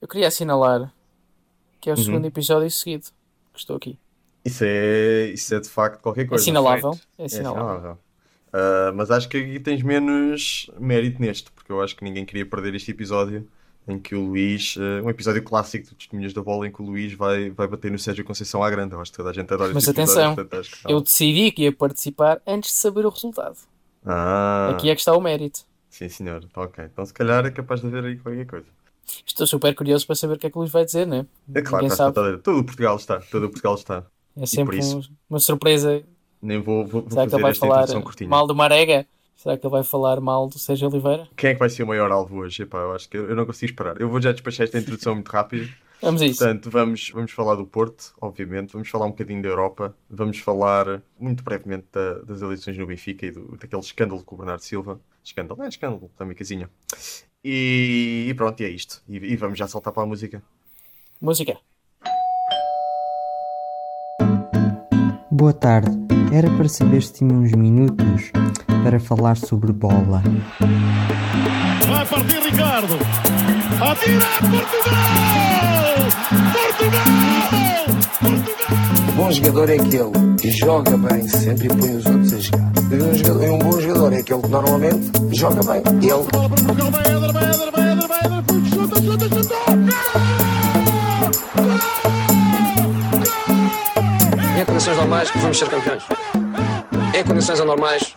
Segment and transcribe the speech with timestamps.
[0.00, 0.92] Eu queria assinalar
[1.80, 2.04] que é o Uhum.
[2.04, 3.06] segundo episódio seguido
[3.52, 3.98] que estou aqui.
[4.44, 6.42] Isso é, isso é de facto qualquer coisa.
[6.42, 6.98] Assinalável.
[7.18, 7.62] É É assinalável.
[7.64, 7.98] assinalável.
[8.52, 12.44] Ah, mas acho que aqui tens menos mérito neste, porque eu acho que ninguém queria
[12.44, 13.46] perder este episódio
[13.88, 16.84] em que o Luís, ah, um episódio clássico de Testemunhas da Bola, em que o
[16.84, 18.94] Luís vai, vai bater no Sérgio Conceição à grande.
[18.94, 20.68] Eu acho que toda a gente adora Mas atenção, portanto.
[20.88, 23.56] Eu decidi que ia participar antes de saber o resultado.
[24.04, 25.60] Ah, Aqui é que está o mérito.
[25.88, 26.84] sim senhor, Tá ok.
[26.84, 28.66] Então se calhar é capaz de haver aí qualquer coisa.
[29.26, 31.26] Estou super curioso para saber o que é que o Luís vai dizer, né?
[31.54, 32.14] É claro, Ninguém está sabe.
[32.14, 34.04] todo, todo o Portugal está, todo Portugal está.
[34.36, 34.98] É sempre isso.
[34.98, 36.02] um- uma surpresa.
[36.42, 37.86] Nem vou, vou, vou Será que ele vai falar
[38.26, 39.06] mal do Marega?
[39.36, 41.28] Será que ele vai falar mal do Sérgio Oliveira?
[41.36, 42.62] Quem é que vai ser o maior alvo hoje?
[42.62, 44.00] Epá, eu acho que eu, não consigo esperar.
[44.00, 45.68] Eu vou já despachar esta introdução muito rápido.
[46.02, 46.38] Vamos a isso.
[46.38, 51.02] Portanto, vamos, vamos falar do Porto, obviamente, vamos falar um bocadinho da Europa, vamos falar
[51.18, 54.98] muito brevemente da- das eleições no Benfica e do, daquele escândalo com o Bernardo Silva.
[55.22, 56.70] Escândalo, é escândalo, também casinha.
[57.44, 59.02] E, e pronto, e é isto.
[59.08, 60.42] E, e vamos já saltar para a música.
[61.20, 61.56] Música.
[65.30, 65.90] Boa tarde.
[66.32, 68.30] Era para saber se tinha uns minutos
[68.84, 70.22] para falar sobre bola.
[71.88, 72.94] Vai partir Ricardo.
[73.80, 75.00] Atira Portugal!
[76.52, 77.70] Portugal!
[78.22, 78.50] Portugal!
[79.16, 82.69] bom jogador é aquele que joga bem sempre e põe os outros a jogar.
[82.92, 85.82] Um, jogador- e um bom jogador é aquele que normalmente joga bem.
[86.02, 87.30] Ele!
[94.60, 96.02] Em condições normais, vamos ser campeões.
[97.16, 98.16] Em condições anormais,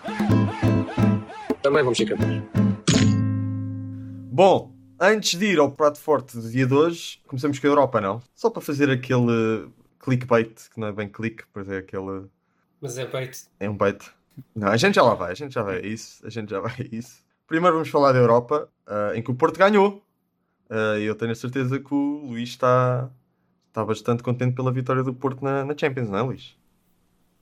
[1.61, 2.43] também vamos ser campeões.
[4.31, 8.01] Bom, antes de ir ao prato forte do dia de hoje, começamos com a Europa,
[8.01, 8.21] não?
[8.35, 9.67] Só para fazer aquele
[9.99, 12.25] clickbait, que não é bem click, pois é aquele.
[12.81, 13.43] Mas é bait.
[13.59, 14.03] É um bait.
[14.55, 16.59] Não, a gente já lá vai, a gente já vai a isso, a gente já
[16.59, 17.21] vai a isso.
[17.47, 20.01] Primeiro vamos falar da Europa, ah, em que o Porto ganhou.
[20.69, 23.09] Ah, E eu tenho a certeza que o Luís está,
[23.67, 26.55] está bastante contente pela vitória do Porto na, na Champions, não é, Luís?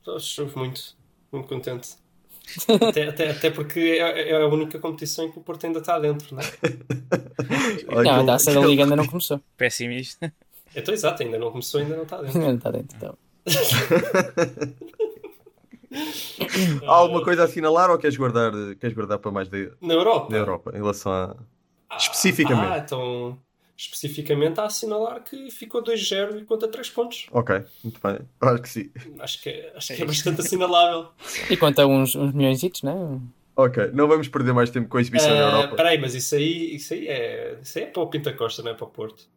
[0.06, 0.96] Estou muito,
[1.30, 1.96] muito contente.
[2.88, 5.98] até, até, até porque é, é a única competição em que o Porto ainda está
[5.98, 6.46] dentro, não é?
[7.86, 9.40] Não, a aquele- taça da aquele- Liga ainda não começou.
[9.56, 10.32] Pessimista.
[10.74, 12.40] Então, exato, ainda não começou, ainda não está dentro.
[12.40, 13.18] Ainda está dentro, então.
[16.86, 20.30] Há alguma coisa a assinalar ou queres guardar, queres guardar para mais da, Na Europa?
[20.30, 21.36] da Europa, em relação a.
[21.96, 22.72] Especificamente.
[22.72, 23.38] Ah, então,
[23.76, 27.26] especificamente a assinalar que ficou 2-0 e conta 3 pontos.
[27.30, 28.18] Ok, muito bem.
[28.40, 28.90] Acho que sim.
[29.18, 31.08] Acho que é, acho que é bastante assinalável.
[31.50, 32.92] E conta uns, uns milhões, né?
[33.54, 35.76] Ok, não vamos perder mais tempo com a exibição na Ah, Europa.
[35.76, 38.70] Peraí, mas isso aí, isso aí é, isso aí é para o Pinta Costa, não
[38.70, 39.28] é para o Porto.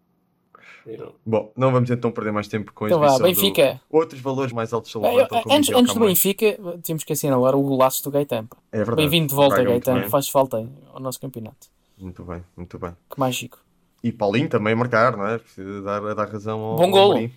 [1.25, 3.81] Bom, não vamos então perder mais tempo com a Então vá, exibição Benfica.
[3.90, 3.97] do...
[3.97, 6.00] Outros valores mais altos se eu- levantam, como antes, antes do.
[6.01, 8.47] Benfica, temos que assinalar o golaço do Gaetan.
[8.72, 8.97] É verdade.
[8.97, 10.01] Bem-vindo de volta, muito Gaetan.
[10.01, 10.09] bem.
[10.09, 11.68] Faz falta ao nosso campeonato.
[11.97, 12.91] Muito bem, muito bem.
[13.09, 13.57] Que mágico.
[14.03, 15.38] E Paulinho também a marcar, não é?
[15.40, 17.12] Precisa dar, dar razão ao Bom ao.
[17.13, 17.31] Amorim.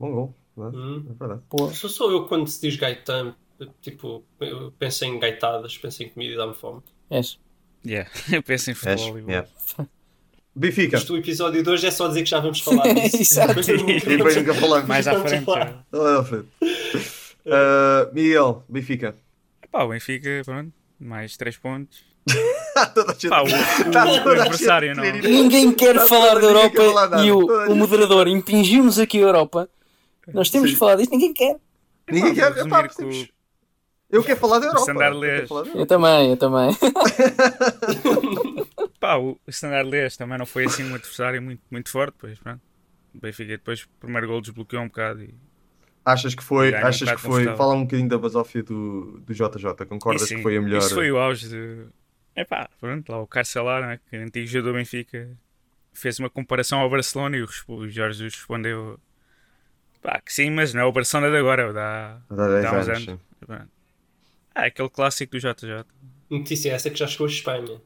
[0.00, 0.60] Bom gol, é?
[0.62, 1.06] Hum.
[1.10, 1.42] É verdade.
[1.48, 3.34] Pô, Sou só eu quando se diz Gaetan,
[3.80, 6.80] tipo, eu penso em gaitadas, penso em comida e dá-me fome.
[7.10, 7.38] és.
[7.86, 8.10] Yeah.
[8.32, 9.18] Eu penso em És, futebol.
[9.20, 9.30] igual.
[9.30, 9.48] yeah.
[10.58, 10.96] Benfica.
[10.96, 13.16] Isto, o episódio de hoje é só dizer que já vamos falar disso.
[13.22, 13.48] Exato.
[13.48, 14.88] Depois eu nunca E depois nunca falamos.
[14.88, 15.48] Mais à frente.
[15.48, 15.60] lá.
[15.60, 15.96] é.
[15.96, 16.48] Lá à frente.
[17.46, 19.14] Ah, Miguel, Benfica.
[19.70, 21.98] Pá, o Benfica, pronto, mais 3 pontos.
[22.94, 25.02] Toda a gente- Pá, o, o- Tá o adversário não.
[25.04, 27.38] Ninguém quer Tá falar da Europa falar e o,
[27.70, 29.68] o moderador impingiu-nos aqui a Europa.
[30.32, 30.74] Nós temos Sim.
[30.74, 31.56] que falar disto, ninguém quer.
[32.10, 32.34] Ninguém
[32.68, 32.88] Pá, quer.
[32.90, 33.28] com temos-
[34.10, 34.90] Eu quero falar da Europa.
[34.90, 35.70] Eu falar da Europa.
[35.74, 36.76] Eu também, eu também.
[39.00, 42.60] Pá, o Standard Liège também não foi assim um adversário muito, muito forte, pois pronto.
[43.14, 45.34] O Benfica depois, o primeiro gol desbloqueou um bocado e...
[46.04, 47.56] Achas que foi, um achas que foi, confortável.
[47.56, 50.78] fala um bocadinho da basófia do, do JJ, concordas sim, que foi a melhor?
[50.78, 51.86] Isso foi o auge de...
[52.34, 55.28] Epá, pronto, lá o Carcelar, né, que é antigo jogador do Benfica,
[55.92, 57.48] fez uma comparação ao Barcelona e o,
[57.88, 58.98] Jorge Jesus respondeu...
[60.02, 62.32] Pá, que sim, mas não é o Barcelona de agora, é.
[62.32, 63.68] Há 10 Dá uns anos, anos.
[64.54, 65.84] Ah, aquele clássico do JJ.
[66.30, 67.80] Notícia essa que já chegou a Espanha.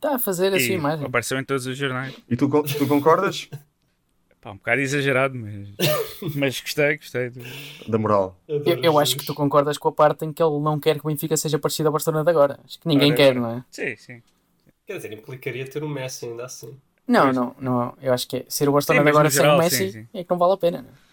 [0.00, 1.02] Está a fazer assim E mais.
[1.02, 2.14] apareceu em todos os jornais.
[2.26, 3.50] E tu, tu concordas?
[4.40, 5.68] Pá, um bocado exagerado, mas,
[6.34, 7.28] mas gostei, gostei.
[7.28, 7.42] do-
[7.86, 8.34] da moral.
[8.48, 11.04] Eu, eu acho que tu concordas com a parte em que ele não quer que
[11.06, 12.58] o Benfica seja parecido ao Barcelona de agora.
[12.64, 13.40] Acho que ninguém Ora, quer, ora.
[13.40, 13.64] não é?
[13.70, 14.22] Sim, sim.
[14.86, 16.80] Quer dizer, implicaria ter um Messi ainda assim.
[17.06, 17.94] Não, não, não.
[18.00, 19.76] Eu acho que é, ser o Barcelona Sim, de agora no sem o geral, Messi
[19.76, 20.08] sim, sim.
[20.14, 20.82] é que não vale a pena.
[20.82, 21.09] Não é?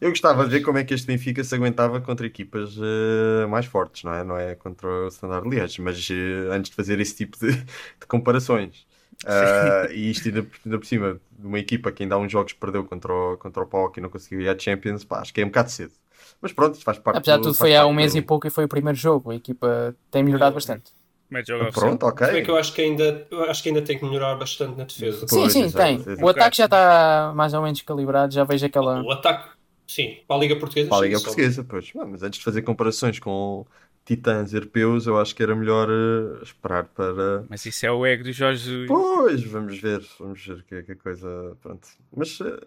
[0.00, 3.66] Eu gostava de ver como é que este Benfica se aguentava contra equipas eh, mais
[3.66, 4.24] fortes, não é?
[4.24, 7.52] Não é contra o Standard Liège, mas eh, antes de fazer esse tipo de,
[8.00, 8.86] de comparações.
[9.26, 12.52] Ah, e isto ainda, ainda por cima de uma equipa que ainda há uns jogos
[12.52, 15.40] perdeu contra o, contra o PAOK e não conseguiu ir à Champions, pá, acho que
[15.40, 15.92] é um bocado cedo.
[16.40, 18.22] Mas pronto, isto faz parte Apesar de do- tudo, foi há um mês do- e
[18.22, 19.30] pouco e foi o primeiro jogo.
[19.30, 20.92] A equipa tem melhorado bastante.
[21.30, 21.90] Mete jogo oficial.
[21.90, 22.26] Pronto, ok.
[22.26, 24.84] Se que eu acho que ainda, eu acho que ainda tem que melhorar bastante na
[24.84, 25.26] defesa.
[25.26, 25.98] Sim, Pois, sim, tem.
[26.20, 29.02] O ataque já está mais ou menos calibrado, já vejo aquela.
[29.02, 29.48] O ataque,
[29.86, 30.88] sim, para a Liga Portuguesa.
[30.88, 31.92] Para a Liga só- Portuguesa, pois.
[31.94, 33.66] Mas antes de fazer comparações com
[34.04, 37.44] titãs europeus, eu acho que era melhor eh, esperar para.
[37.48, 38.88] Mas isso é o ego do Jorge Jesus.
[38.88, 41.56] Pois, vamos ver, vamos ver que, que a coisa.
[41.62, 41.88] Pronto.
[42.14, 42.60] Mas eh,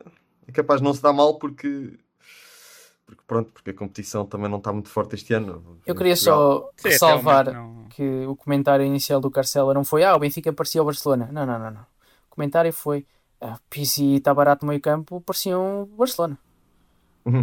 [0.47, 1.93] é capaz de não se dar mal porque.
[3.05, 5.79] Porque pronto, porque a competição também não está muito forte este ano.
[5.85, 6.73] Eu queria Portugal.
[6.77, 10.51] só ressalvar momento não- que o comentário inicial do Carcela não foi ah, o Benfica
[10.51, 11.29] parecia o Barcelona.
[11.31, 11.81] Não, não, não, não.
[12.29, 13.05] O comentário foi
[13.39, 16.37] ah, Pizzi está barato no meio campo, pareciam o Barcelona.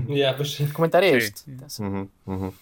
[0.08, 1.26] Yeah, mas- O comentário é Sim.
[1.66, 1.82] este.
[1.82, 2.52] Uhum, uhum.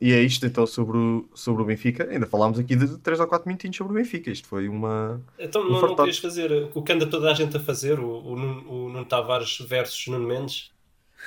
[0.00, 2.08] E é isto então sobre o, sobre o Benfica.
[2.10, 4.30] Ainda falámos aqui de 3 ou 4 minutinhos sobre o Benfica.
[4.30, 5.20] Isto foi uma.
[5.38, 8.08] Então Um não, não querias fazer o que anda toda a gente a fazer, o,
[8.24, 10.70] o, Nuno, o Nuno Tavares versus Nuno Mendes?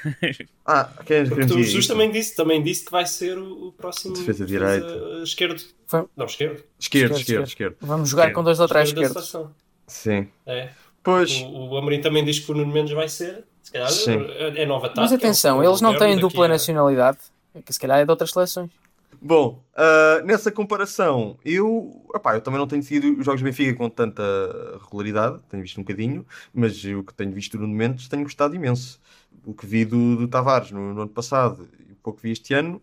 [0.66, 3.38] Ah, quem é que Porque o dizia Jesus também disse, também disse que vai ser
[3.38, 5.22] o, o próximo Defesa direita.
[5.24, 5.62] esquerdo.
[5.86, 6.64] Foi- Não, esquerdo.
[6.80, 7.76] Esquerdo, Esquerdo, esquerdo, esquerdo.
[7.82, 8.36] Vamos jogar Esquerdo.
[8.38, 9.36] com dois laterais esquerdos.
[9.86, 10.28] Sim.
[10.48, 10.70] É.
[11.04, 11.32] Pois.
[11.42, 13.44] O, o Amorim também diz que o Nuno Mendes vai ser.
[13.74, 14.12] Se calhar Sim.
[14.38, 15.02] é, é nova tática.
[15.02, 17.18] Mas é atenção, o- eles não têm dupla a- nacionalidade,
[17.66, 18.70] que se calhar é de outras seleções.
[19.22, 23.74] Bom, ah, nessa comparação, eu, epá, eu também não tenho seguido os jogos do Benfica
[23.76, 24.22] com tanta
[24.84, 29.00] regularidade, tenho visto um bocadinho, mas o que tenho visto no momento tenho gostado imenso.
[29.46, 32.34] O que vi do, do Tavares no, no ano passado e o pouco que vi
[32.34, 32.82] este ano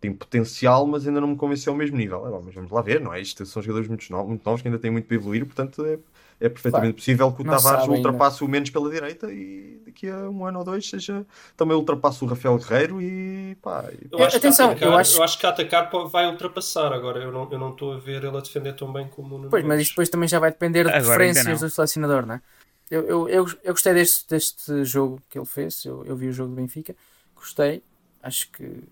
[0.00, 2.26] tem potencial, mas ainda não me convenceu ao mesmo nível.
[2.26, 3.20] É, bom, mas vamos lá ver, não é?
[3.20, 5.98] Isto são jogadores muito novos, muito novos que ainda têm muito para evoluir, portanto é,
[6.40, 8.08] é perfeitamente possível que o Não Tavares sabe ainda.
[8.08, 12.22] ultrapasse o menos pela direita e daqui a um ano ou dois seja também ultrapasse
[12.22, 13.84] o Rafael Guerreiro e pá.
[13.92, 16.92] e- Eu acho que Atenção, atacar, eu acho- eu acho que a atacar vai ultrapassar
[16.92, 17.22] agora.
[17.22, 19.50] Eu não, eu não estou a ver ele a defender tão bem como o Nuno
[19.50, 22.42] Pois, mas isto depois também já vai depender de Agora preferências do selecionador, não é?
[22.90, 26.32] Eu, eu, eu, eu gostei deste, deste jogo que ele fez, eu, eu vi o
[26.32, 26.94] jogo do Benfica,
[27.34, 27.82] gostei,
[28.22, 28.84] acho que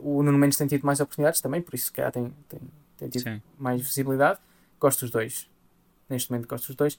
[0.00, 2.60] o Nuno Mendes tem tido mais oportunidades também, por isso que tem, tem,
[2.98, 3.42] tem tido Sim.
[3.58, 4.38] mais visibilidade.
[4.78, 5.48] Gosto dos dois,
[6.08, 6.98] neste momento gosto dos dois.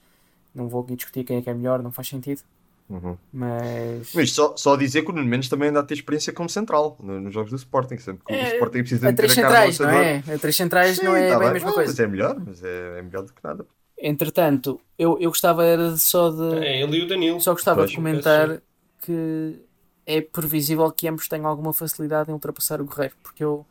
[0.54, 2.42] Não vou aqui discutir quem é que é melhor, não faz sentido,
[2.88, 3.18] Uhum.
[3.32, 6.48] mas Mas só, só dizer que o Nuno Mendes também ainda a ter experiência como
[6.48, 9.44] central no- nos jogos do Sporting, sempre que o É, Sporting precisa de três ter
[9.44, 10.34] a carne centrais, não é?
[10.34, 11.54] A três centrais Sim, não é tá bem a bem.
[11.54, 11.90] mesma coisa.
[11.90, 13.66] Mas é melhor, mas é, é melhor do que nada.
[14.00, 16.64] Entretanto, eu, eu gostava era de só de.
[16.64, 17.40] É ele e o Danilo.
[17.40, 17.90] Só gostava Pois.
[17.90, 18.62] de comentar
[19.02, 19.60] que
[20.06, 23.66] é previsível que ambos tenham alguma facilidade em ultrapassar o Guerreiro, porque eu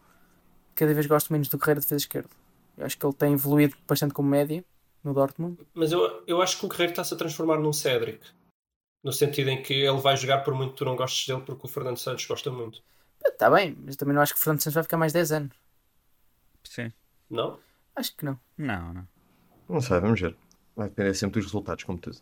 [0.75, 2.29] cada vez gosto menos do Guerreiro de defesa esquerda.
[2.77, 4.63] Eu acho que ele tem evoluído bastante como média
[5.07, 5.57] no Dortmund.
[5.73, 8.19] Mas eu, eu acho que o Guerreiro está-se a transformar num Cédric.
[9.03, 11.65] No sentido em que ele vai jogar por muito que tu não gostes dele, porque
[11.65, 12.81] o Fernando Santos gosta muito.
[13.25, 15.55] Está bem, mas também não acho que o Fernando Santos vai ficar mais 10 anos.
[16.63, 16.91] Sim.
[17.29, 17.59] Não?
[17.95, 18.39] Acho que não.
[18.57, 19.07] Não, não.
[19.69, 20.35] Não sei, vamos ver.
[20.75, 22.17] Vai depender sempre dos resultados, como tudo.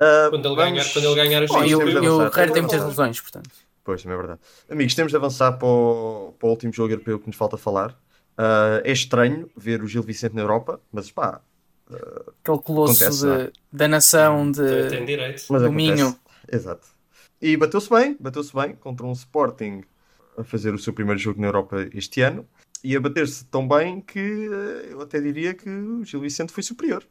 [0.00, 1.78] Ah, Quando ele vamos- ganhar, quando ele ganhar as Bom, e, o.
[1.78, 3.50] Guerreiro tem muitas lesões, portanto.
[3.84, 4.40] Pois, também é verdade.
[4.70, 7.98] Amigos, temos de avançar para o, para o último jogo europeu que nos falta falar.
[8.36, 11.40] Ah, é estranho ver o Gil Vicente na Europa, mas pá,
[11.90, 13.44] Aquele colosso Acontece, não é?
[13.46, 14.88] de- da nação de.
[14.90, 15.42] Tem direito.
[15.50, 15.72] mas Do.
[15.72, 16.16] Minho.
[16.50, 16.86] Exato.
[17.40, 19.82] E bateu-se bem, bateu-se bem contra um Sporting
[20.36, 22.46] a fazer o seu primeiro jogo na Europa este ano
[22.82, 24.18] e a bater-se tão bem que
[24.52, 27.04] eh, eu até diria que o Gil Vicente foi superior.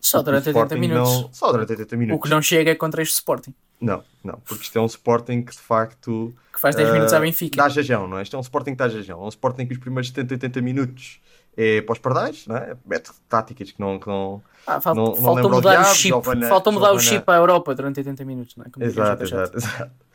[0.00, 1.12] Só durante O 80 Sporting minutos.
[1.22, 2.18] não- Só durante 80 minutos.
[2.18, 5.42] O que não chega é contra este Sporting, Não, não, porque isto é um Sporting
[5.42, 7.56] que de facto que faz 10 minutos ah, à Benfica.
[7.56, 8.22] dá jajão, não é?
[8.22, 9.20] Isto é um Sporting que dá jajão.
[9.20, 11.20] É um Sporting que os primeiros 70, 80 minutos
[11.56, 12.76] é para os pardais, não é?
[12.84, 13.98] Mete táticas que não.
[13.98, 14.42] Que não...
[14.66, 16.08] Ah, falta, não- não falta o mudar o chip.
[16.08, 18.70] Giovana- falta mudar o Giovana- chip à Europa durante 80 minutos, não é?
[18.70, 19.90] Como o Exato, exato, exato.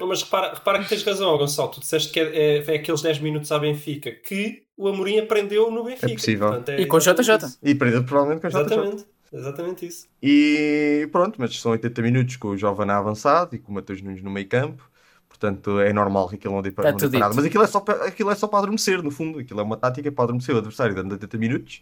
[0.00, 1.68] Não, Mas repara, repara que tens razão, Gonçalo.
[1.70, 5.70] Tu disseste que é, é, é aqueles 10 minutos à Benfica que o Amorim aprendeu
[5.70, 6.10] no Benfica.
[6.10, 6.48] É possível.
[6.48, 7.36] Portanto, é E com o JJ.
[7.46, 7.58] isso.
[7.62, 8.60] E prendeu provavelmente com o JJ.
[8.62, 9.06] Exatamente.
[9.32, 10.06] Exatamente isso.
[10.22, 14.22] E pronto, mas são 80 minutos com o Jovem avançado e com o Matheus Nunes
[14.22, 14.82] no meio campo.
[15.38, 17.34] Portanto, é normal que aquilo não dê para, Tá não dê tudo para nada.
[17.34, 19.38] Mas aquilo é, só para, aquilo é só para adormecer, no fundo.
[19.38, 21.80] Aquilo é uma tática para adormecer o adversário durante 80 minutos.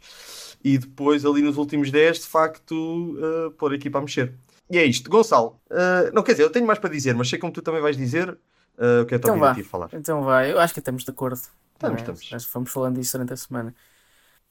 [0.63, 4.35] E depois, ali nos últimos 10, de facto, uh, pôr a equipa a mexer.
[4.69, 5.09] E é isto.
[5.09, 7.81] Gonçalo, uh, não quer dizer, eu tenho mais para dizer, mas sei como tu também
[7.81, 9.53] vais dizer uh, o que é que Então eu vá.
[9.53, 9.89] a falar.
[9.93, 11.41] Então vai, eu acho que estamos de acordo.
[11.75, 12.01] Estamos, é?
[12.01, 12.33] estamos.
[12.33, 13.75] Acho que fomos falando disso durante a semana.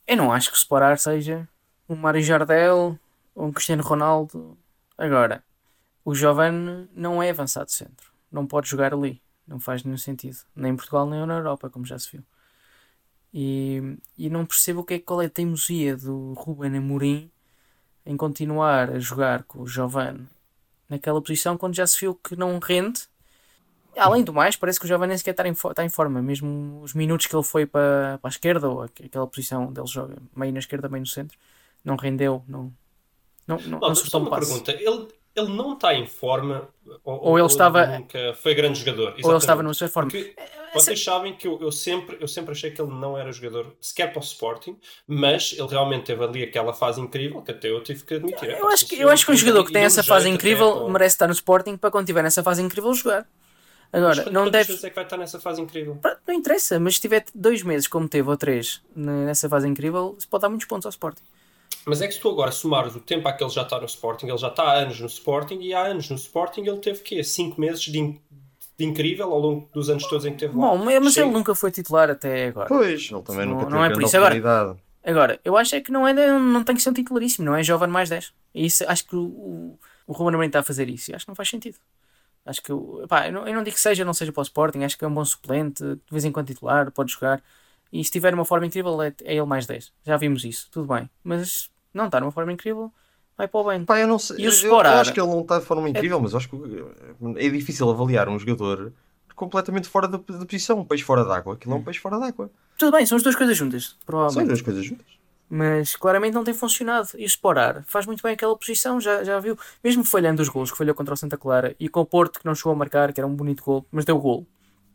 [0.07, 1.47] Eu não acho que o Sporar seja
[1.88, 2.97] um Mário Jardel
[3.35, 4.57] ou um Cristiano Ronaldo.
[4.97, 5.43] Agora,
[6.03, 8.14] o Giovanni não é avançado centro.
[8.32, 9.22] Não pode jogar ali.
[9.48, 10.38] Não faz nenhum sentido.
[10.55, 12.24] Nem em Portugal, nem na Europa, como já se viu.
[13.34, 17.29] E, e não percebo o que é, qual é a teimosia do Ruben Amorim
[18.05, 20.27] em continuar a jogar com o Giovanni
[20.89, 23.01] naquela posição quando já se viu que não rende
[23.98, 26.22] Além do mais, parece que o Jovem nem sequer está em, está em forma.
[26.22, 29.79] Mesmo os minutos que ele foi para, para a esquerda, ou aqu- aquela posição onde
[29.79, 31.38] ele joga meio na esquerda, meio no centro,
[31.84, 32.74] não rendeu, não,
[33.48, 34.72] não, não, não um uma pergunta.
[34.74, 36.68] Ele, ele não está em forma
[37.04, 39.01] ou, Ou ele estava- nunca foi grande jogador.
[39.01, 39.63] Ou ele estava Exatamente.
[39.63, 40.10] numa sua forma.
[40.12, 40.36] Porque
[40.74, 44.12] vocês sabem que eu, eu sempre, eu sempre achei que ele não era jogador sequer
[44.12, 44.77] para o Sporting,
[45.08, 48.50] mas ele realmente teve ali aquela fase incrível que até eu tive que admitir.
[48.50, 51.15] É, Eu acho, que, eu acho que um jogador que tem essa fase incrível merece
[51.15, 53.27] estar no Sporting para quando tiver nessa fase incrível jogar.
[53.94, 54.74] Agora, não deve.
[54.74, 55.98] é que vai estar nessa fase incrível?
[56.27, 60.15] Não interessa, mas se tiver dois meses, como teve, ou três, n- nessa fase incrível,
[60.20, 61.22] isso pode dar muitos pontos ao Sporting.
[61.86, 63.86] Mas é que se tu agora somares o tempo a que ele já está no
[63.86, 67.01] Sporting, ele já está há anos no Sporting e há anos no Sporting ele teve
[67.01, 67.24] quê?
[67.24, 68.20] 5 meses de, in-
[68.77, 70.68] de incrível ao longo dos anos todos em que teve lá.
[70.70, 71.22] Bom, mas Sim.
[71.22, 72.68] ele nunca foi titular até agora.
[72.68, 74.18] Pois, ele também Não- nunca não teve é por isso.
[74.18, 74.77] Agora-.
[75.08, 77.62] Agora, eu acho é que não, é, não tem que ser um titularíssimo, não é
[77.62, 78.34] jovem mais 10.
[78.56, 81.25] E isso, acho que o, o, o Ruben Amorim está a fazer isso e acho
[81.25, 81.77] que não faz sentido.
[82.44, 84.44] Acho que, o- pá, eu, não, eu não digo que seja, não seja para o
[84.44, 87.44] Sporting, acho que é um bom suplente, de vez em quando titular, pode jogar.
[87.94, 89.94] E se tiver uma forma incrível, é, é ele mais 10.
[90.04, 91.08] Já vimos isso, tudo bem.
[91.24, 92.91] Mas não está numa forma incrível,
[93.37, 93.85] vai para o bem.
[93.85, 94.37] Pá, eu não sei.
[94.37, 94.93] E o eu- Sporar?
[94.95, 96.55] Eu acho que ele não está de forma incrível, mas eu acho que
[97.37, 98.91] é difícil avaliar um jogador
[99.35, 100.79] completamente fora da, da posição.
[100.79, 101.55] Um peixe fora d'água.
[101.55, 102.49] Aquilo é um peixe fora d'água.
[102.77, 104.43] Tudo bem, são as duas coisas juntas, São provavelmente.
[104.43, 105.05] as duas coisas juntas.
[105.49, 107.09] Mas claramente não tem funcionado.
[107.17, 109.57] E o Sporar faz muito bem aquela posição, já, já viu.
[109.83, 112.45] Mesmo falhando os golos que falhou contra o Santa Clara e com o Porto que
[112.45, 114.45] não chegou a marcar, que era um bonito gol, mas deu gol.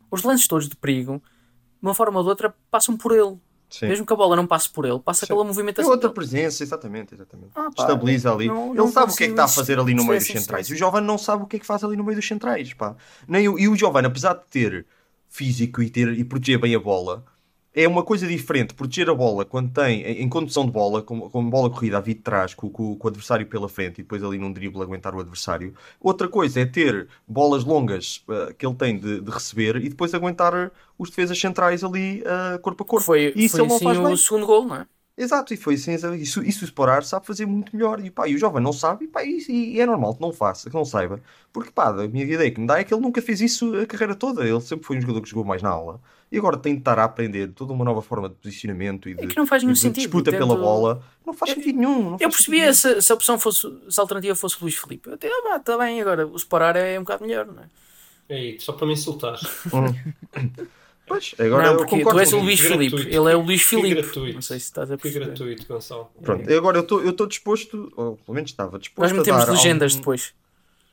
[0.09, 3.37] Os lances todos de perigo, de uma forma ou de outra, passam por ele.
[3.71, 3.87] Sim.
[3.87, 5.27] Mesmo que a bola não passe por ele, passa Sim.
[5.33, 5.89] pela movimentação.
[5.89, 6.13] outra dele.
[6.15, 7.51] presença, exatamente, exatamente.
[7.55, 8.47] Ah, pá, Estabiliza ali.
[8.47, 10.27] não- ele não sabe o que é que está a fazer ali no meio dos
[10.27, 10.69] centrais.
[10.69, 10.75] E o.
[10.75, 12.73] Giovanni não sabe o que é que faz ali no meio dos centrais.
[12.73, 12.95] Pá.
[13.27, 14.85] Nem o, e o Giovanni, apesar de ter
[15.29, 17.23] físico e, ter, e proteger bem a bola,
[17.73, 18.73] é uma coisa diferente.
[18.73, 22.15] Proteger a bola quando tem, em, condução de bola, com, com bola corrida a vir
[22.15, 25.15] de trás, com, com- com o adversário pela frente e depois ali num drible aguentar
[25.15, 25.73] o adversário.
[25.99, 30.13] Outra coisa é ter bolas longas eh, que ele tem de, de receber e depois
[30.13, 33.05] aguentar os defesas centrais ali eh, corpo a corpo.
[33.05, 34.13] Foi, e isso foi não assim faz bem.
[34.13, 34.87] o segundo gol, não é?
[35.17, 37.99] Exato, e foi assim, isso, isso o Sporar sabe fazer muito melhor.
[38.03, 40.31] E, pá, e o jovem não sabe, e, pá, e, e é normal que não
[40.31, 41.21] faça, que não saiba.
[41.51, 43.85] Porque pá, a minha ideia que me dá é que ele nunca fez isso a
[43.85, 44.47] carreira toda.
[44.47, 45.99] Ele sempre foi um jogador que jogou mais na aula.
[46.31, 49.25] E agora tem de estar a aprender toda uma nova forma de posicionamento e de,
[49.25, 51.03] É que não faz nenhum e de sentido, disputa pela bola.
[51.25, 52.11] Não faz sentido nenhum.
[52.11, 55.09] não Eu percebia se, se a opção fosse, se a alternativa fosse o Luís Filipe.
[55.09, 57.67] Eu até, ah, pá, está bem, agora o Sporar é um bocado melhor, não é?
[58.29, 59.37] Ei, só para me insultar.
[59.73, 60.65] nenhum.
[61.11, 62.39] Pois, agora não, eu porque concordo tu és o.
[62.39, 62.97] Luís Gratuito.
[62.97, 64.01] Filipe, ele é o Luís Que Filipe.
[64.01, 64.33] gratuito.
[64.35, 65.25] Não sei se estás a Que perceber.
[65.25, 66.09] gratuito, Gonçalo.
[66.21, 69.51] Pronto, e agora eu estou disposto, ou pelo menos estava disposto Nós metemos a dar
[69.51, 70.33] legendas algum- depois.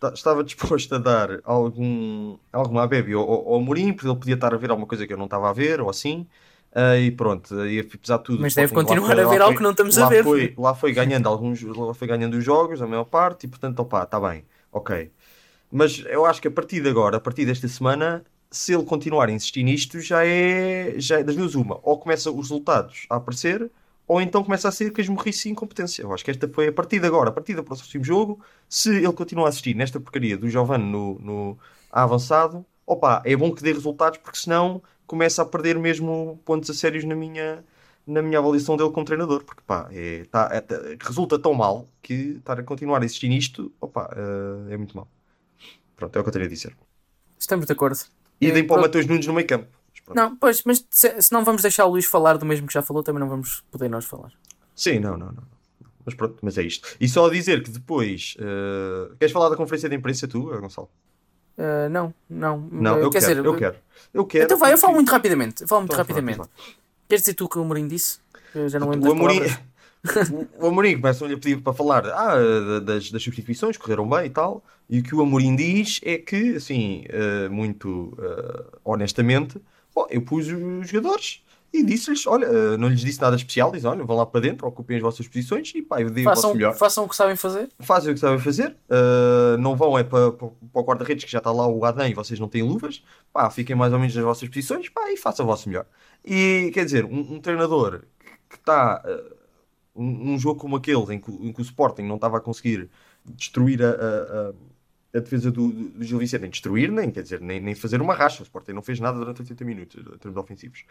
[0.00, 4.52] ta- estava disposto a dar algum, alguma Bebe ao, ao, Amorim, porque ele podia estar
[4.52, 6.26] a ver alguma coisa que eu não estava a ver, ou assim.
[6.74, 8.40] Ah, e pronto, e apesar de tudo.
[8.42, 10.22] Mas deve Sporting continuar foi- a ver algo foi- que não estamos a lá ver.
[10.22, 13.78] Foi, lá foi ganhando alguns, lá foi ganhando os jogos, a maior parte, e portanto,
[13.80, 15.10] opá, está bem, ok.
[15.72, 19.28] Mas eu acho que a partir de agora, a partir desta semana, se ele continuar
[19.28, 21.78] a insistir nisto, já é, já é das duas uma.
[21.82, 23.70] Ou começa os resultados a aparecer,
[24.06, 26.02] ou então começa a ser casmurrice e incompetência.
[26.02, 28.90] Eu acho que esta foi a partir de agora, a partir do próximo jogo, se
[28.96, 31.58] ele continuar a assistir nesta porcaria do Giovanni no, no
[31.90, 36.74] avançado, opa, é bom que dê resultados, porque senão começa a perder mesmo pontos a
[36.74, 37.64] sérios na minha,
[38.06, 41.88] na minha avaliação dele como treinador, porque pá, é, tá, é- tá- resulta tão mal
[42.02, 45.08] que estar a continuar a insistir nisto, opa, eh, é muito mal.
[45.96, 46.76] Pronto, é o que eu tenho a dizer.
[47.38, 48.17] Estamos de acordo.
[48.40, 48.80] E É, deem para o.
[48.82, 49.66] Mateus Nunes no meio campo.
[50.14, 52.80] Não, pois, mas se, se não vamos deixar o Luís falar do mesmo que já
[52.80, 54.32] falou, também não vamos poder nós falar.
[54.74, 55.42] Sim, não, não, não.
[56.06, 56.88] Mas pronto, mas é isto.
[56.98, 58.34] E só a dizer que depois.
[58.38, 60.88] eh, queres falar da conferência de imprensa tu, Gonçalo?
[61.58, 62.66] Ah, não, não.
[62.72, 63.76] Não, Ah, eu quer quero, dizer, eu quero.
[64.14, 64.44] Eu quero.
[64.44, 65.62] Então vai, eu falo muito rapidamente.
[65.62, 66.48] Eu falo muito Então, rapidamente.
[67.06, 68.20] Queres dizer tu o que o Mourinho disse?
[68.54, 69.40] Eu já não lembro O Amorim.
[70.58, 74.30] O Amorim começam-lhe a pedir para falar ah, da- das, das substituições, correram bem e
[74.30, 74.64] tal.
[74.88, 79.60] E o que o Amorim diz é que, assim, eh, muito eh, honestamente,
[79.94, 83.84] bom, eu pus os jogadores e disse-lhes: olha, eh, não lhes disse nada especial, diz:
[83.84, 86.54] olha, vão lá para dentro, ocupem as vossas posições e pá, eu dei o Façam,
[86.54, 86.74] melhor.
[86.74, 87.68] façam o que sabem fazer.
[87.80, 88.74] fazem o que sabem fazer,
[89.58, 92.14] não vão é para, para, para o guarda-redes que já está lá o Adam e
[92.14, 95.44] vocês não têm luvas, pá, fiquem mais ou menos nas vossas posições, pá, e façam
[95.44, 95.84] o vosso melhor.
[96.24, 98.04] E quer dizer, um, um treinador
[98.48, 99.02] que está
[99.98, 102.40] um, um jogo como aquele em que, o- em que o Sporting não estava a
[102.40, 102.88] conseguir
[103.24, 103.92] destruir a, a,
[104.50, 104.54] a-
[105.14, 108.14] a defesa do, do Gil Vicente, nem destruir, nem, quer dizer, nem, nem fazer uma
[108.14, 110.84] racha, o Sporting não fez nada durante 80 minutos em termos ofensivos.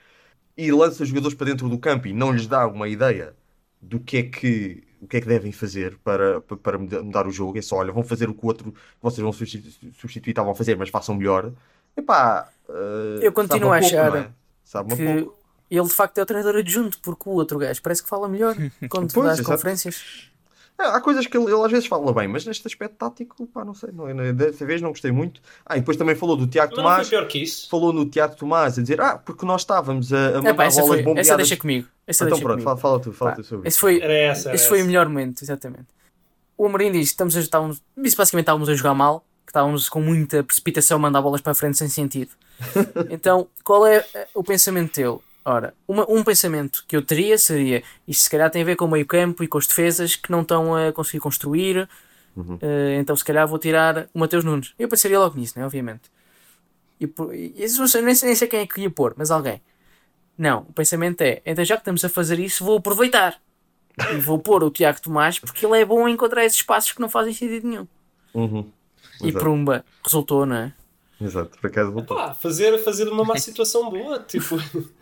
[0.58, 3.36] E lança os jogadores para dentro do campo e não lhes dá uma ideia
[3.82, 7.28] do que é que, o que, é que devem fazer para, para, para muda- mudar
[7.28, 7.58] o jogo.
[7.60, 10.56] É só, olha, vão fazer o que o outro vocês vão substitu- substituir, estavam a
[10.56, 11.54] fazer, mas façam melhor.
[11.96, 14.32] Epá, uh, Eu continuo a pouco, achar é?
[14.64, 15.04] Sabe que.
[15.76, 18.56] Ele de facto é o treinador adjunto, porque o outro gajo parece que fala melhor
[18.90, 20.30] quando Pois, dá as conferências.
[20.80, 23.66] É, há coisas que ele, ele às vezes fala bem, mas neste aspecto tático, pá,
[23.66, 25.42] não sei, não, não- dessa vez não gostei muito.
[25.66, 27.68] Ah, e depois também falou do Tiago não Tomás, pior que isso.
[27.68, 30.66] falou no Tiago Tomás a dizer, ah, porque nós estávamos a, a É, mandar pá,
[30.66, 31.38] essa, bolas foi, essa bombeadas.
[31.38, 31.88] deixa comigo.
[32.06, 32.80] Essa Então deixa pronto, comigo.
[32.80, 33.80] fala, fala tu, fala Pá, tu sobre esse isso.
[33.80, 34.88] foi, Era essa, era esse foi o essa.
[34.88, 35.88] melhor momento, exatamente.
[36.56, 40.00] o Amorim que estamos a, estávamos, disse basicamente estávamos a jogar mal, que estávamos com
[40.00, 42.30] muita precipitação a mandar bolas para a frente sem sentido.
[43.10, 45.24] então, qual é eh, o pensamento teu?
[45.50, 48.84] Ora, uma- um pensamento que eu teria seria isto se calhar tem a ver com
[48.84, 51.88] o meio campo e com as defesas que não estão a conseguir construir,
[52.62, 54.74] eh, então se calhar vou tirar o Mateus Nunes.
[54.78, 55.66] Eu pensaria logo nisso, né?
[55.66, 56.12] obviamente.
[57.00, 57.10] E,
[57.56, 59.62] e sei- nem, sei, nem sei quem é que ia pôr, mas alguém.
[60.38, 63.40] Não, o pensamento é, então já que estamos a fazer isso, vou aproveitar.
[64.12, 67.00] E vou pôr o Tiago Tomás porque ele é bom a encontrar esses espaços que
[67.00, 67.88] não fazem sentido nenhum.
[68.34, 68.70] Uhum.
[69.24, 69.32] E.
[69.32, 70.74] Prumba resultou, não é?
[71.22, 72.18] Exato, por acaso voltou.
[72.18, 74.58] Pá, fazer, fazer uma má situação boa, tipo.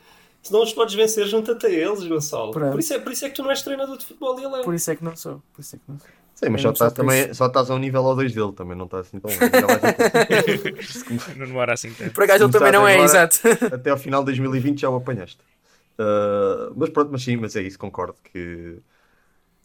[0.46, 2.52] Se não os podes vencer, junta-te a eles, Gonçalo.
[2.52, 2.74] Pronto.
[2.74, 4.58] Por isso, é, por isso é que tu não és treinador de futebol e ele
[4.58, 4.62] é.
[4.62, 5.42] Por isso é que não sou.
[5.52, 6.08] Por isso é que não sou.
[6.36, 8.78] Sim, mas Eu só estás, também, só estás a um nível ou dois dele, também
[8.78, 9.40] não estás assim tão longe.
[11.36, 12.12] Não demora assim tanto.
[12.12, 13.64] Por acaso ele também não é, Começaste exato.
[13.64, 15.40] agora, Até ao final de 2020 já o apanhaste.
[15.98, 18.78] Ah, mas pronto, mas sim, mas é isso, concordo que.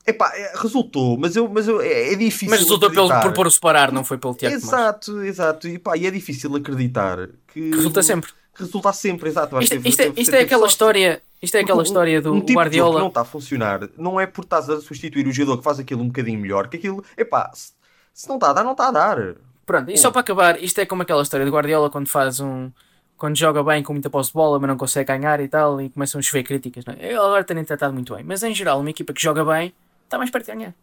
[0.06, 2.48] Epá, é, resultou, mas, eu, mas eu, é, é difícil.
[2.48, 4.54] Mas resultou pelo, por pôr o separar, não foi pelo Tiago.
[4.54, 5.68] Exato, exato.
[5.68, 7.70] E, pá, e é difícil acreditar que.
[7.70, 8.30] Que resulta sempre.
[8.60, 9.58] Que resulta sempre, exato.
[9.60, 10.72] Isto, teve- isto é, teve- isto é aquela sorte.
[10.72, 11.22] história.
[11.42, 13.08] Isto é aquela um- história do um tipo jogo que não Guardiola.
[13.08, 16.06] está a funcionar não é por estás a substituir o jogador que faz aquilo um
[16.08, 17.72] bocadinho melhor, que aquilo, epá, se,
[18.12, 19.34] se não está a dar, não está a dar.
[19.64, 22.70] Pronto, e só para acabar, isto é como aquela história do Guardiola quando faz um.
[23.16, 25.90] Quando joga bem com muita posse de bola, mas não consegue ganhar e tal, e
[25.90, 26.84] começam a chover críticas.
[26.86, 27.04] Não é?
[27.06, 29.74] Ele agora tem tratado muito bem, mas em geral, uma equipa que joga bem
[30.04, 30.74] está mais perto de ganhar.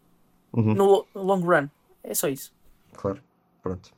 [0.53, 0.73] Uhum.
[0.75, 1.67] No, no long run.
[2.03, 2.51] É só isso.
[2.93, 3.19] Claro,
[3.61, 3.89] pronto.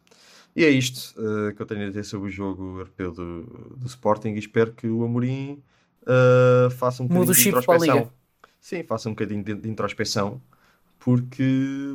[0.56, 3.44] E é isto eh, que eu tenho a dizer sobre o jogo europeu do,
[3.78, 5.62] do Sporting e espero que o Amorim
[6.06, 7.88] eh, faça um bocadinho o de.
[7.88, 8.14] Liga.
[8.60, 10.42] Sim, faça um bocadinho de, de introspeção,
[11.00, 11.44] porque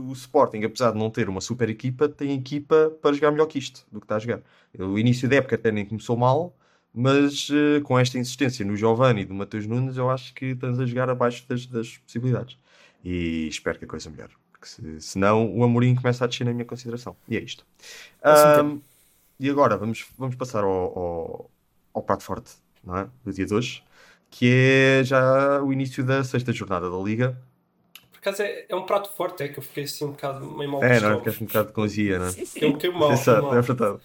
[0.01, 3.59] o Sporting, apesar de não ter uma super equipa, tem equipa para jogar melhor que
[3.59, 4.43] isto, do que está a jogar.
[4.79, 6.57] O início da época até nem começou mal,
[6.93, 10.81] mas eh, com esta insistência no Giovanni e do Matheus Nunes, eu acho que estamos
[10.81, 12.59] a jogar abaixo das, das possibilidades.
[13.05, 14.33] E espero que a coisa melhore.
[14.65, 17.15] Porque se, senão o Amorim começa a descer na minha consideração.
[17.29, 17.67] E é isto.
[18.23, 18.81] Ahm,
[19.39, 21.51] e agora vamos, vamos passar ao, ao,
[21.93, 22.53] ao prato forte
[22.83, 23.09] não é?
[23.23, 23.85] do dia de hoje,
[24.31, 24.51] que
[25.01, 27.39] é já o início da sexta jornada da Liga.
[28.11, 30.71] Por acaso é, é um prato forte, é que eu fiquei assim um bocado meio
[30.71, 31.19] mal É, não é?
[31.19, 32.33] Ficaste um bocado com azia, não é?
[32.33, 33.13] Fiquei um bocadinho mal.
[33.13, 33.99] Exato, é verdade.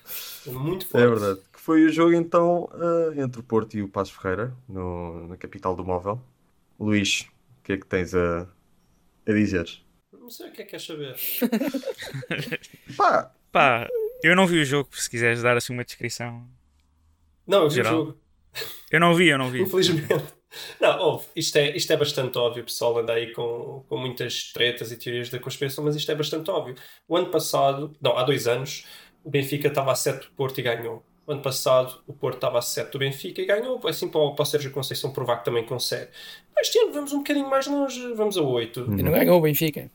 [0.45, 1.03] É muito forte.
[1.03, 1.39] É verdade.
[1.53, 5.37] Que foi o jogo então ah, entre o Porto e o Passo Ferreira, no, na
[5.37, 6.19] capital do móvel.
[6.77, 7.27] Luís,
[7.59, 8.47] o que é que tens a,
[9.25, 9.69] a dizer?
[10.29, 11.15] Não sei o que é que queres saber.
[12.95, 13.87] Pá, Pá,
[14.21, 16.47] eu não vi o jogo, se quiseres dar assim uma descrição.
[17.47, 17.93] Não, eu vi Geral.
[17.93, 18.17] o jogo.
[18.91, 19.63] Eu não vi, eu não vi.
[19.63, 20.23] Infelizmente.
[20.79, 24.51] Não, ouve, isto é, isto é bastante óbvio, o pessoal anda aí com, com muitas
[24.53, 26.75] tretas e teorias da conspiração, mas isto é bastante óbvio.
[27.07, 28.85] O ano passado, não, há dois anos,
[29.23, 31.03] o Benfica estava a 7 do Porto e ganhou.
[31.29, 33.79] O ano passado, o Porto estava a 7 do Benfica e ganhou.
[33.87, 36.09] Assim para o, para o Sérgio Conceição provar que também consegue.
[36.59, 38.79] Este ano vamos um bocadinho mais longe, vamos a 8.
[38.97, 39.91] E não ganhou o Benfica.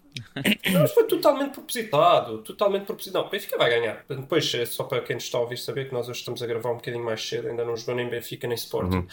[0.72, 2.38] Mas foi totalmente propositado.
[2.38, 3.22] Totalmente propositado.
[3.22, 4.04] Não, o Benfica vai ganhar.
[4.08, 6.46] Depois, é só para quem nos está a ouvir saber que nós hoje estamos a
[6.46, 9.04] gravar um bocadinho mais cedo, ainda não jogou nem Benfica nem Sporting.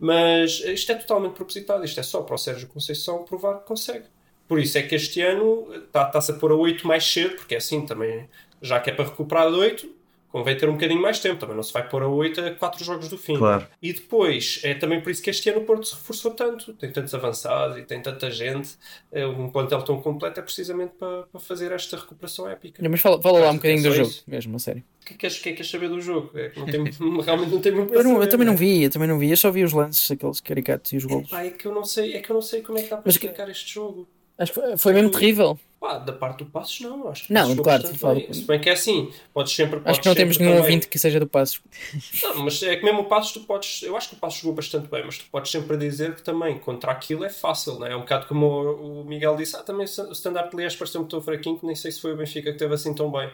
[0.00, 1.84] Mas isto é totalmente propositado.
[1.84, 4.06] Isto é só para o Sérgio Conceição provar que consegue.
[4.48, 7.54] Por isso é que este ano está- está-se a pôr a 8 mais cedo, porque
[7.54, 8.28] é assim também,
[8.60, 9.97] já que é para recuperar de 8,
[10.30, 11.38] convém ter um bocadinho mais tempo.
[11.40, 13.36] Também não se vai pôr a 8 a 4 jogos do fim.
[13.36, 13.66] Claro.
[13.82, 16.72] E depois, é também por isso que este ano o Porto se reforçou tanto.
[16.74, 18.70] Tem tantos avançados e tem tanta gente.
[19.10, 22.86] É um plantel tão completo é precisamente para, para fazer esta recuperação épica.
[22.88, 24.24] Mas fala, fala lá um É bocadinho do jogo, isso.
[24.26, 24.84] mesmo, a sério.
[25.02, 26.30] O que é que queres, que é que saber do jogo?
[26.38, 26.84] É que não tem,
[27.24, 28.56] realmente não tem muito para Eu, não- eu também não é?
[28.56, 29.30] vi, eu também não vi.
[29.30, 31.30] Eu só vi os lances, aqueles caricatos e os golos.
[31.30, 32.96] Pá, é que eu não sei, é que eu não sei como é que dá
[32.96, 34.06] para Mas que- explicar este jogo.
[34.36, 35.58] Acho que foi, foi mesmo terrível.
[35.80, 38.32] Pá, da parte do Passos não, acho que Não, claro, falo- bem.
[38.32, 39.76] Se bem que é assim, podes sempre.
[39.76, 41.60] Acho podes que não temos nenhum também- ouvinte que seja do Passos.
[42.22, 43.82] Não, mas é que mesmo o Passos tu podes.
[43.84, 46.58] Eu acho que o Passos jogou bastante bem, mas tu podes sempre dizer que também
[46.58, 47.92] contra aquilo é fácil, não é?
[47.92, 51.20] É um bocado como o o Miguel disse, ah, também o standard Liège pareceu-me tão
[51.20, 53.30] fraquinho que nem sei se foi o Benfica que teve assim tão bem.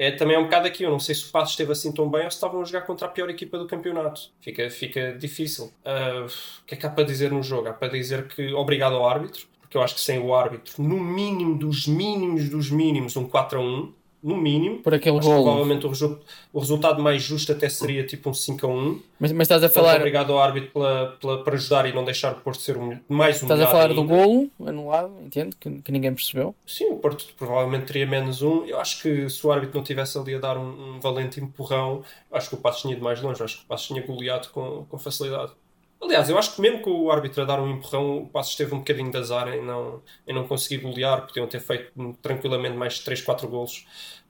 [0.00, 2.08] É, também é um bocado aqui, eu não sei se o Passos esteve assim tão
[2.08, 4.30] bem ou se estavam a jogar contra a pior equipa do campeonato.
[4.40, 5.72] Fica, fica difícil.
[5.84, 6.24] Ah,
[6.60, 7.66] o que é que há para dizer no jogo?
[7.68, 10.98] Há para dizer que obrigado ao árbitro, porque eu acho que sem o árbitro, no
[10.98, 14.78] mínimo dos mínimos dos mínimos, um 4 a 1, no mínimo.
[14.78, 15.44] Por aquele golo.
[15.44, 16.18] provavelmente o, resu-
[16.52, 19.00] o resultado mais justo até seria tipo um 5 a 1.
[19.20, 22.32] Mas, mas estás a falar, obrigado ao árbitro pela, pela, por ajudar e não deixar
[22.32, 23.68] o Porto ser um, mais estás humilhado.
[23.68, 24.14] a falar do ainda.
[24.16, 25.54] golo anulado, entende?
[25.60, 26.52] Que, que ninguém percebeu.
[26.66, 28.64] Sim, o Porto provavelmente teria menos um.
[28.64, 32.02] Eu acho que se o árbitro não tivesse ali a dar um, um valente empurrão,
[32.32, 33.40] acho que o Passos tinha ido mais longe.
[33.40, 35.52] Acho que o Passos tinha goleado com, com facilidade.
[36.00, 38.72] Aliás, eu acho que mesmo com o árbitro a dar um empurrão, o Passos teve
[38.74, 41.26] um bocadinho de azar em não, em não conseguir golear.
[41.26, 43.84] Podiam ter feito hum, tranquilamente mais 3, 4 golos.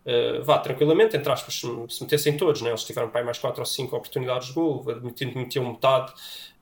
[0.07, 2.71] Uh, vá, tranquilamente, entre aspas, se, se metessem todos, né?
[2.71, 6.13] eles tiveram para aí mais 4 ou 5 oportunidades de gol, admitindo que metiam metade.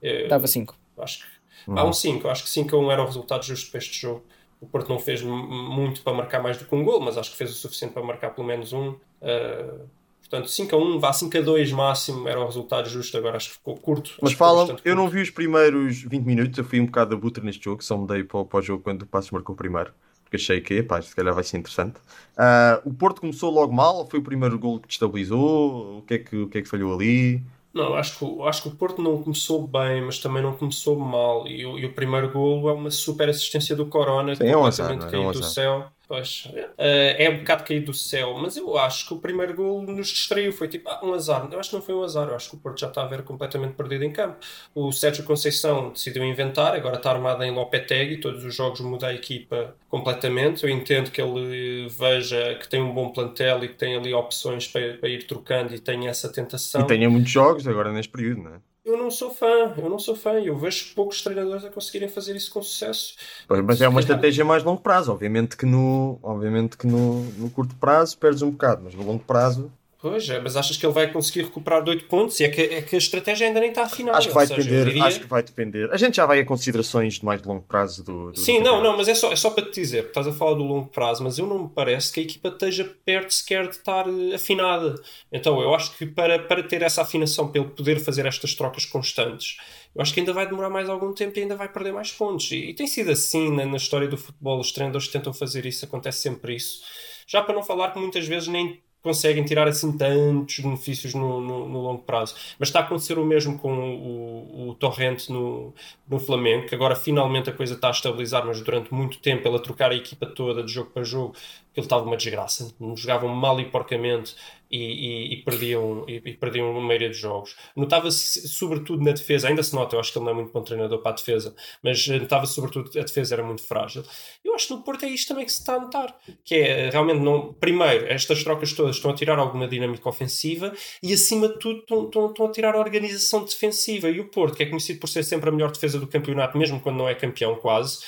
[0.02, 0.74] Uh, Dava 5.
[0.98, 1.26] Acho que
[1.68, 4.24] há um 5, acho que 5 a 1 era o resultado justo para este jogo.
[4.60, 7.36] O Porto não fez muito para marcar mais do que um gol, mas acho que
[7.36, 8.90] fez o suficiente para marcar pelo menos um.
[9.20, 9.86] Uh,
[10.28, 13.16] portanto, 5 a 1, vá 5 a 2 máximo, era o resultado justo.
[13.16, 14.12] Agora acho que ficou curto.
[14.20, 17.64] Mas falam, eu não vi os primeiros 20 minutos, eu fui um bocado abutre neste
[17.64, 19.92] jogo, só mudei para, para o jogo quando o Passos marcou o primeiro
[20.26, 21.98] porque achei que, pá, se calhar vai ser interessante.
[22.36, 25.98] Uh, o Porto começou logo mal, foi o primeiro gol que destabilizou?
[25.98, 27.44] O que é que, o que, é que falhou ali?
[27.72, 31.46] Não, acho que, acho que o Porto não começou bem, mas também não começou mal.
[31.46, 34.64] E, o, e o primeiro golo é uma super assistência do Corona, Sim, é um
[34.64, 35.14] azar, é?
[35.14, 35.86] é um do céu.
[36.08, 39.82] Pois, uh, é um bocado caído do céu, mas eu acho que o primeiro gol
[39.82, 40.52] nos distraiu.
[40.52, 41.48] Foi tipo, ah, um azar.
[41.50, 43.06] Eu acho que não foi um azar, eu acho que o Porto já está a
[43.06, 44.36] ver completamente perdido em campo.
[44.72, 48.18] O Sérgio Conceição decidiu inventar, agora está armado em Lopetegui.
[48.18, 50.62] Todos os jogos muda a equipa completamente.
[50.62, 54.68] Eu entendo que ele veja que tem um bom plantel e que tem ali opções
[54.68, 56.82] para, para ir trocando e tem essa tentação.
[56.82, 58.60] E tenha muitos jogos agora neste período, não é?
[58.86, 62.36] Eu não sou fã, eu não sou fã, eu vejo poucos treinadores a conseguirem fazer
[62.36, 63.16] isso com sucesso.
[63.48, 67.50] Pois, mas é uma estratégia mais longo prazo, obviamente que no, obviamente que no, no
[67.50, 69.72] curto prazo perdes um bocado, mas no longo prazo
[70.08, 72.38] Pois é, mas achas que ele vai conseguir recuperar de 8 pontos?
[72.38, 74.16] E é que, é que a estratégia ainda nem está afinada.
[74.16, 75.04] Acho que vai seja, depender, diria...
[75.04, 75.90] acho que vai depender.
[75.90, 78.30] A gente já vai a considerações de mais longo prazo do.
[78.30, 80.32] do Sim, do não, não, mas é só, é só para te dizer, estás a
[80.32, 83.64] falar do longo prazo, mas eu não me parece que a equipa esteja perto sequer
[83.66, 84.94] de estar eh, afinada.
[85.32, 88.84] Então eu acho que para, para ter essa afinação, para ele poder fazer estas trocas
[88.84, 89.56] constantes,
[89.92, 92.48] eu acho que ainda vai demorar mais algum tempo e ainda vai perder mais pontos.
[92.52, 95.84] E, e tem sido assim na, na história do futebol, os treinadores tentam fazer isso,
[95.84, 96.84] acontece sempre isso.
[97.26, 101.68] Já para não falar que muitas vezes nem conseguem tirar assim tantos benefícios no, no,
[101.68, 102.34] no, longo prazo.
[102.58, 105.72] Mas está a acontecer o mesmo com o, o Torrente no,
[106.08, 109.56] no Flamengo, que agora finalmente a coisa está a estabilizar, mas durante muito tempo ele
[109.56, 111.36] a trocar a equipa toda de jogo para jogo,
[111.76, 114.34] ele estava uma desgraça, jogavam mal e porcamente
[114.70, 117.56] e, e, e perdiam, e, e, perdiam uma maioria de jogos.
[117.74, 120.62] Notava-se sobretudo na defesa, ainda se nota, eu acho que ele não é muito bom
[120.62, 124.02] treinador para a defesa, mas notava-se sobretudo a defesa era muito frágil.
[124.44, 126.90] Eu acho que no Porto é isto também que se está a notar, que é
[126.90, 127.52] realmente não.
[127.54, 132.04] Primeiro, estas trocas todas estão a tirar alguma dinâmica ofensiva e acima de tudo estão,
[132.04, 134.08] estão, estão a tirar a organização defensiva.
[134.08, 136.80] E o Porto, que é conhecido por ser sempre a melhor defesa do campeonato, mesmo
[136.80, 137.98] quando não é campeão quase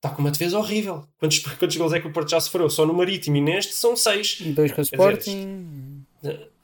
[0.00, 1.04] está com uma defesa horrível.
[1.18, 2.68] Quantos, quantos gols é que o Porto já sofreu?
[2.70, 4.40] Só no Marítimo e neste são seis.
[4.40, 6.04] Dois com o Sporting.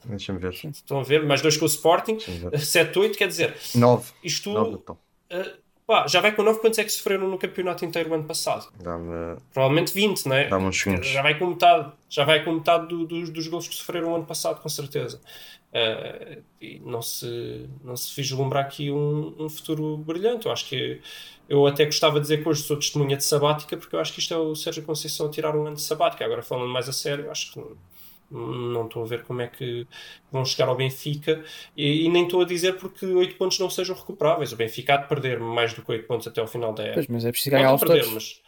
[0.07, 0.53] Deixa-me ver.
[0.53, 1.25] Estão a ver?
[1.25, 2.19] Mais dois com o Sporting.
[2.57, 3.57] 7, 8, quer dizer.
[3.75, 4.13] 9.
[4.23, 4.53] Isto.
[4.53, 4.99] 9, então.
[5.33, 6.59] uh, pá, já vai com 9.
[6.59, 8.69] Quantos é que sofreram no campeonato inteiro o ano passado?
[8.83, 9.37] Dá-me.
[9.53, 10.49] Provavelmente 20, não é?
[10.49, 11.07] Dá-me uns segundos.
[11.07, 11.93] Já vai com metade.
[12.09, 15.21] Já vai com metade do, do, dos gols que sofreram o ano passado, com certeza.
[15.73, 20.47] Uh, e não se, não se vislumbra aqui um, um futuro brilhante.
[20.47, 21.01] Eu acho que
[21.49, 24.21] eu até gostava de dizer que hoje sou testemunha de sabática, porque eu acho que
[24.21, 26.25] isto é o Sérgio Conceição a tirar um ano de sabática.
[26.25, 27.61] Agora, falando mais a sério, acho que
[28.31, 29.87] não, estou a ver como é que
[30.31, 31.43] vão chegar ao Benfica
[31.77, 34.53] e, e nem estou a dizer porque 8 pontos não sejam recuperáveis.
[34.53, 36.95] O Benfica há de perder mais do que 8 pontos até ao final da época.
[36.95, 38.15] Pois, mas é preciso ganhar os perder, todos.
[38.15, 38.47] Mas,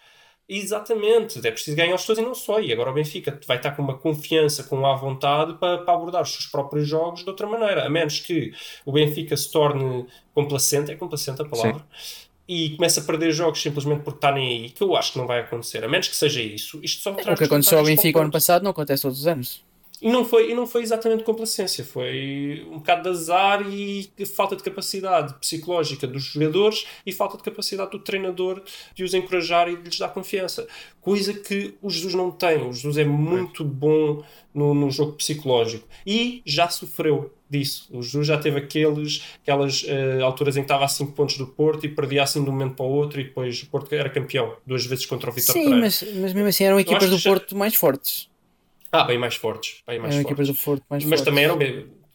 [0.50, 2.58] Exatamente, é preciso ganhar os todos e não só.
[2.58, 6.22] E agora o Benfica vai estar com uma confiança, com a vontade para, para, abordar
[6.22, 8.54] os seus próprios jogos de outra maneira, a menos que
[8.86, 13.60] o Benfica se torne complacente, é complacente a palavra, Sim e começa a perder jogos
[13.60, 16.16] simplesmente porque está nem aí, que eu acho que não vai acontecer, a menos que
[16.16, 16.80] seja isso.
[16.82, 19.62] Isto só é, o que aconteceu ao Benfica ano passado não acontece todos os anos.
[20.00, 24.54] E não foi, e não foi exatamente complacência, foi um bocado de azar e falta
[24.54, 28.62] de capacidade psicológica dos jogadores e falta de capacidade do treinador
[28.94, 30.66] de os encorajar e de lhes dar confiança.
[31.00, 32.58] Coisa que o Jesus não tem.
[32.58, 34.22] O Jesus é muito bom
[34.54, 37.88] no, no jogo psicológico e já sofreu disso.
[37.90, 41.46] O Jesus já teve aqueles, aquelas uh, alturas em que estava a 5 pontos do
[41.46, 44.10] Porto e perdia assim de um momento para o outro e depois o Porto era
[44.10, 47.50] campeão duas vezes contra o Vitor Sim, mas, mas mesmo assim eram equipas do Porto
[47.52, 47.56] já...
[47.56, 48.27] mais fortes.
[48.90, 49.82] Ah, bem mais fortes.
[49.86, 50.48] Bem mais eram fortes.
[50.48, 51.24] equipas do Porto mais mas fortes.
[51.24, 51.58] também eram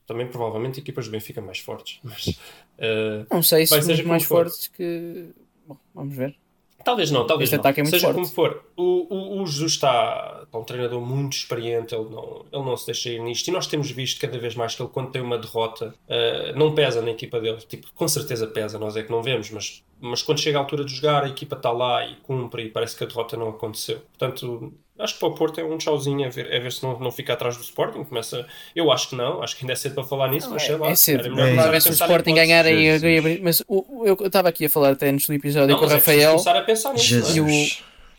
[0.05, 1.99] também provavelmente equipas do Benfica mais fortes.
[2.03, 5.29] Mas, uh, não sei se são mais fortes que.
[5.65, 6.35] Bom, vamos ver.
[6.83, 7.69] Talvez não, talvez este não.
[7.69, 8.13] É Seja forte.
[8.15, 12.63] como for, o, o, o Jesus está, está um treinador muito experiente, ele não, ele
[12.63, 13.47] não se deixa ir nisto.
[13.47, 16.75] E nós temos visto cada vez mais que ele, quando tem uma derrota, uh, não
[16.75, 17.57] pesa na equipa dele.
[17.61, 20.83] Tipo, com certeza pesa, nós é que não vemos, mas, mas quando chega a altura
[20.83, 24.01] de jogar, a equipa está lá e cumpre e parece que a derrota não aconteceu.
[24.17, 26.99] Portanto, Acho que para o Porto é um tchauzinho a ver, a ver se não,
[26.99, 28.03] não fica atrás do Sporting.
[28.03, 30.63] Começa, eu acho que não, acho que ainda é cedo para falar nisso, não, mas
[30.63, 30.89] é, sei lá.
[30.89, 34.69] É cedo, é, claro, se o Sporting ganhar aí, mas o, eu estava aqui a
[34.69, 36.31] falar até antes do episódio não, com o é Rafael.
[36.31, 37.45] começar a pensar nisso, Jesus, e o,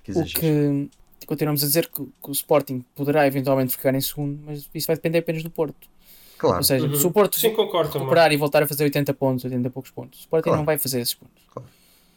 [0.03, 0.89] que, o que
[1.29, 4.97] continuamos a dizer que, que, o Sporting poderá eventualmente ficar em segundo, mas isso vai
[4.97, 5.89] depender apenas do Porto.
[6.37, 6.57] Claro.
[6.57, 6.95] Ou seja, uhum.
[6.97, 9.93] se o Porto Sim, concordo, recuperar e voltar a fazer 80 pontos, 80 e poucos
[9.93, 10.59] pontos, o Sporting claro.
[10.59, 11.41] não vai fazer esses pontos.
[11.53, 11.69] Claro.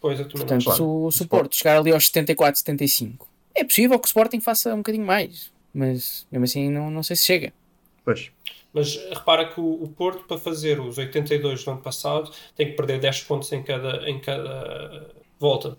[0.02, 1.12] Pois, eu Portanto, claro.
[1.12, 4.74] se, se o Porto chegar ali aos 74, 75 é possível que o Sporting faça
[4.74, 7.54] um bocadinho mais, mas mesmo assim não, não sei se chega.
[8.06, 8.32] Pois.
[8.74, 12.74] Mas repara que o, o, Porto, para fazer os 82 do ano passado, tem que
[12.74, 15.78] perder 10 pontos em cada, em cada volta.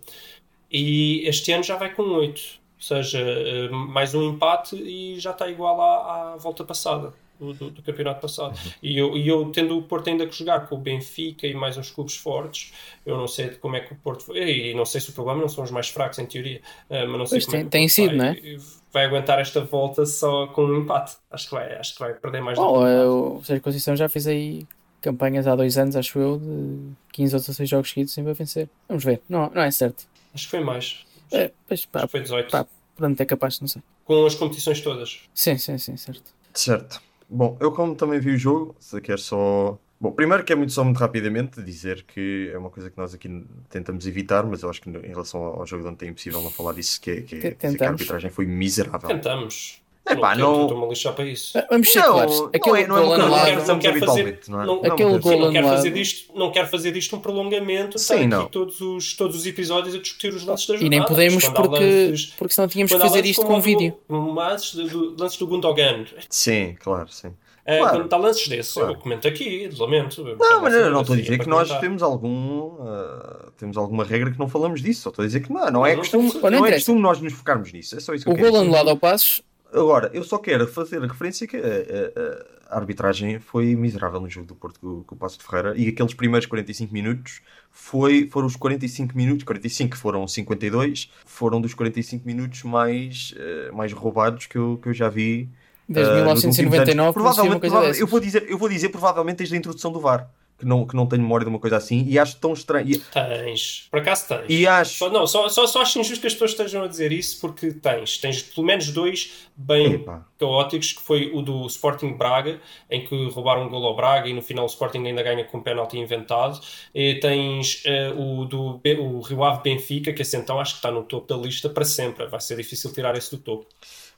[0.71, 2.59] E este ano já vai com 8.
[2.79, 7.13] Ou seja, eh, mais um empate e já está igual à, à volta passada.
[7.39, 8.59] Do, do- do campeonato passado.
[8.83, 11.77] E eu, e eu tendo o Porto ainda que jogar com o Benfica e mais
[11.77, 12.73] uns clubes fortes,
[13.07, 14.39] eu não sei de como é que o Porto foi.
[14.71, 17.19] E não sei se o problema não são os mais fracos, em teoria, eh, mas
[17.19, 18.57] não sei Pois como é tem- que o tem Porto sido, vai, não é?
[18.93, 21.17] vai aguentar esta volta só com um empate.
[21.31, 22.85] Acho que vai, acho que vai perder mais que eh, empate.
[23.07, 24.67] o Sérgio Conceição já fez aí
[25.01, 28.69] campanhas há dois anos, acho eu, de 15 ou 16 jogos seguidos sempre a vencer.
[28.89, 30.07] Vamos ver, não, não é certo.
[30.35, 31.05] Acho que foi mais.
[31.31, 32.51] É, pois, pá, Acho que foi 18.
[32.51, 33.81] pá, portanto é capaz, não sei.
[34.05, 35.21] Com as competições todas.
[35.35, 36.35] Sim, sim, sim, certo.
[36.55, 37.01] Certo.
[37.29, 39.79] Bom, eu como também vi o jogo, se quer só.
[40.01, 43.13] Bom, primeiro que é muito só muito rapidamente dizer que é uma coisa que nós
[43.15, 46.41] aqui tentamos evitar, mas eu acho que em relação ao jogo de ontem é impossível
[46.41, 49.09] não falar disso, que, é, que, é- que a arbitragem foi miserável.
[49.09, 49.83] Tentamos.
[50.11, 50.53] Epá, não.
[50.57, 51.59] não- Estou-me a lixar para isso.
[51.71, 52.39] Vamos ser Não, claros.
[52.41, 54.67] não Aquele é- não é não quero, não quero fazer, habitualmente, não é?
[54.67, 58.27] não, Não, Aquele gol não quero fazer disto, não quero fazer disto um prolongamento, Sim,
[58.27, 58.43] não.
[58.43, 60.97] aqui todos os, todos os episódios a discutir os lances da E jogada.
[60.97, 63.97] nem podemos porque, porque senão tínhamos que fazer isto com do- vídeo.
[64.09, 66.05] Lances do, lances do Gundogan.
[66.29, 67.33] Sim, claro, sim.
[67.67, 67.99] Eh, Claro.
[67.99, 68.93] Quando há lances desses, Claro.
[68.93, 70.25] eu comento aqui, lamento.
[70.25, 74.39] Não, mas não estou a dizer que nós temos algum ah, temos alguma regra que
[74.39, 76.51] não falamos disso, só estou a dizer que não, não é Não, costume, não não
[76.61, 78.97] não é costume nós nos focarmos nisso, é só isso que O gol anulado ao
[78.97, 84.29] Passos, Agora, eu só quero fazer referência que a, a- a arbitragem foi miserável no
[84.29, 88.29] jogo do Porto com, com o Passo de Ferreira e aqueles primeiros 45 minutos foi,
[88.31, 94.47] foram os 45 minutos, 45 foram 52, foram dos 45 minutos mais, eh, mais roubados
[94.47, 95.49] que eu, que eu já vi.
[95.89, 97.15] desde eh, últimos 1999, anos.
[97.15, 99.37] que não se viu uma provavelmente, coisa provavelmente- eu, vou dizer, eu vou dizer provavelmente
[99.39, 100.29] desde a introdução do VAR,
[100.59, 102.89] que não, que não tenho memória de uma coisa assim e acho tão estranho.
[102.89, 104.45] E, Tens, por acaso tens.
[104.49, 104.99] e acho.
[104.99, 107.73] Só, não, só, só, só acho injusto que as pessoas estejam a dizer isso porque
[107.73, 108.19] tens.
[108.19, 110.27] Tens pelo menos dois bem Epá.
[110.39, 114.33] caóticos, que foi o do Sporting Braga, em que roubaram um gol ao Braga e
[114.33, 116.61] no final o Sporting ainda ganha com um penalti inventado.
[116.93, 120.91] E tens eh, o do o Rio Ave Benfica, que esse então acho que está
[120.91, 122.27] no topo da lista para sempre.
[122.27, 123.67] Vai ser difícil tirar esse do topo.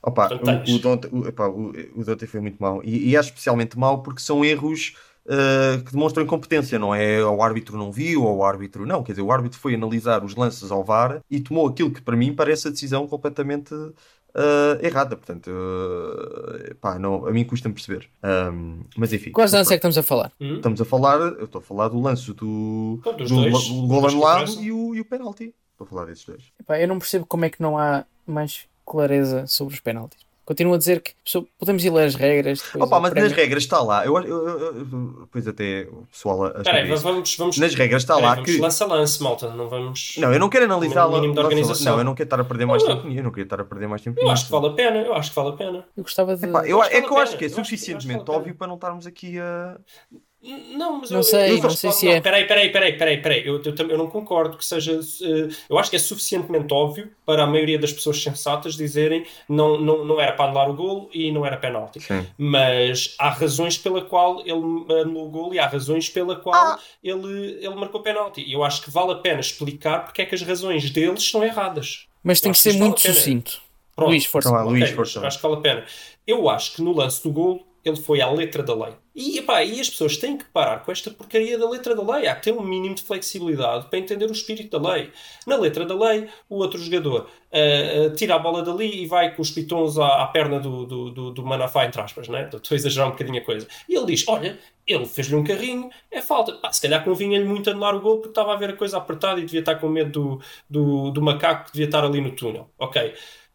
[0.03, 2.81] Opa, Portanto, o, o, Dante, o, epá, o, o Dante foi muito mau.
[2.83, 7.23] E, e acho especialmente mau porque são erros uh, que demonstram incompetência, não é?
[7.23, 9.03] O árbitro não viu, ou o árbitro não.
[9.03, 12.15] Quer dizer, o árbitro foi analisar os lances ao VAR e tomou aquilo que para
[12.15, 13.93] mim parece a decisão completamente uh,
[14.81, 15.15] errada.
[15.15, 18.09] Portanto, uh, pá, não, a mim custa-me perceber.
[18.23, 19.31] Um, mas enfim.
[19.31, 20.31] Quais lances é que estamos a falar?
[20.39, 24.51] Estamos a falar, eu estou a falar do lance do, Pô, do, dois, gol anulado
[24.61, 25.53] e o, e o penalti.
[25.71, 26.43] Estou a falar desses dois.
[26.59, 30.30] Epá, eu não percebo como é que não há mais clareza sobre os penaltis.
[30.51, 31.13] Continuo a dizer que
[31.57, 32.61] podemos ir ler as regras.
[32.75, 34.05] Opa, mas prémio- nas regras está lá.
[34.05, 38.43] Eu, eu, eu, eu- depois até o pessoal Espera vamos, vamos, Nas regras está lá
[38.43, 38.57] que.
[38.59, 39.49] lance a lance, malta.
[39.53, 40.15] Não vamos.
[40.17, 41.93] Não, eu não quero analisar lá- organização.
[41.93, 43.07] Não, eu não quero estar a perder mais tempo.
[43.07, 44.97] Eu não queria estar a perder mais tempo Eu acho que vale a pena.
[44.97, 45.85] Eu acho que vale a pena.
[45.95, 46.45] Eu gostava de.
[46.45, 47.07] É que eu a acho pena.
[47.07, 49.77] que é Eu acho que- que suficientemente óbvio para não estarmos aqui a.
[50.43, 52.19] Não, mas Não eu, sei, eu, não acho sei se é.
[52.19, 53.45] Peraí, peraí, peraí, peraí, peraí.
[53.45, 54.93] Eu, eu, também- eu não concordo que seja.
[55.21, 59.79] eh, eu acho que é suficientemente óbvio para a maioria das pessoas sensatas dizerem não,
[59.79, 61.99] não, não era para anular o golo e não era penalti.
[61.99, 62.25] Sim.
[62.39, 64.51] Mas há razões pela qual ele
[65.01, 66.79] anulou o golo e há razões pela qual Ah.
[67.03, 68.41] ele, ele marcou penalti.
[68.41, 71.43] E eu acho que vale a pena explicar porque é que as razões deles são
[71.43, 72.07] erradas.
[72.23, 73.13] Mas tem Eu que ser vale muito pena.
[73.13, 73.61] sucinto.
[73.95, 74.09] Pronto.
[74.09, 74.49] Luís, força.
[74.49, 75.27] Então, lá, Luís, Ok, força.
[75.27, 75.85] Acho que vale a pena.
[76.25, 78.93] Eu acho que no lance do golo ele foi à letra da lei.
[79.13, 82.27] E, epá, e as pessoas têm que parar com esta porcaria da letra da lei.
[82.27, 85.11] Há que ter um mínimo de flexibilidade para entender o espírito da lei.
[85.45, 89.41] Na letra da lei, o outro jogador ah, tira a bola dali e vai com
[89.41, 92.49] os pitons à, à perna do, do, do, do Manafá, entre aspas, né?
[92.53, 93.67] Estou a exagerar um bocadinho a coisa.
[93.89, 96.57] E ele diz: Olha, ele fez-lhe um carrinho, é falta.
[96.71, 99.45] Se calhar convinha-lhe muito anular o gol porque estava a ver a coisa apertada e
[99.45, 102.69] devia estar com medo do, do, do macaco que devia estar ali no túnel.
[102.79, 103.13] Ok.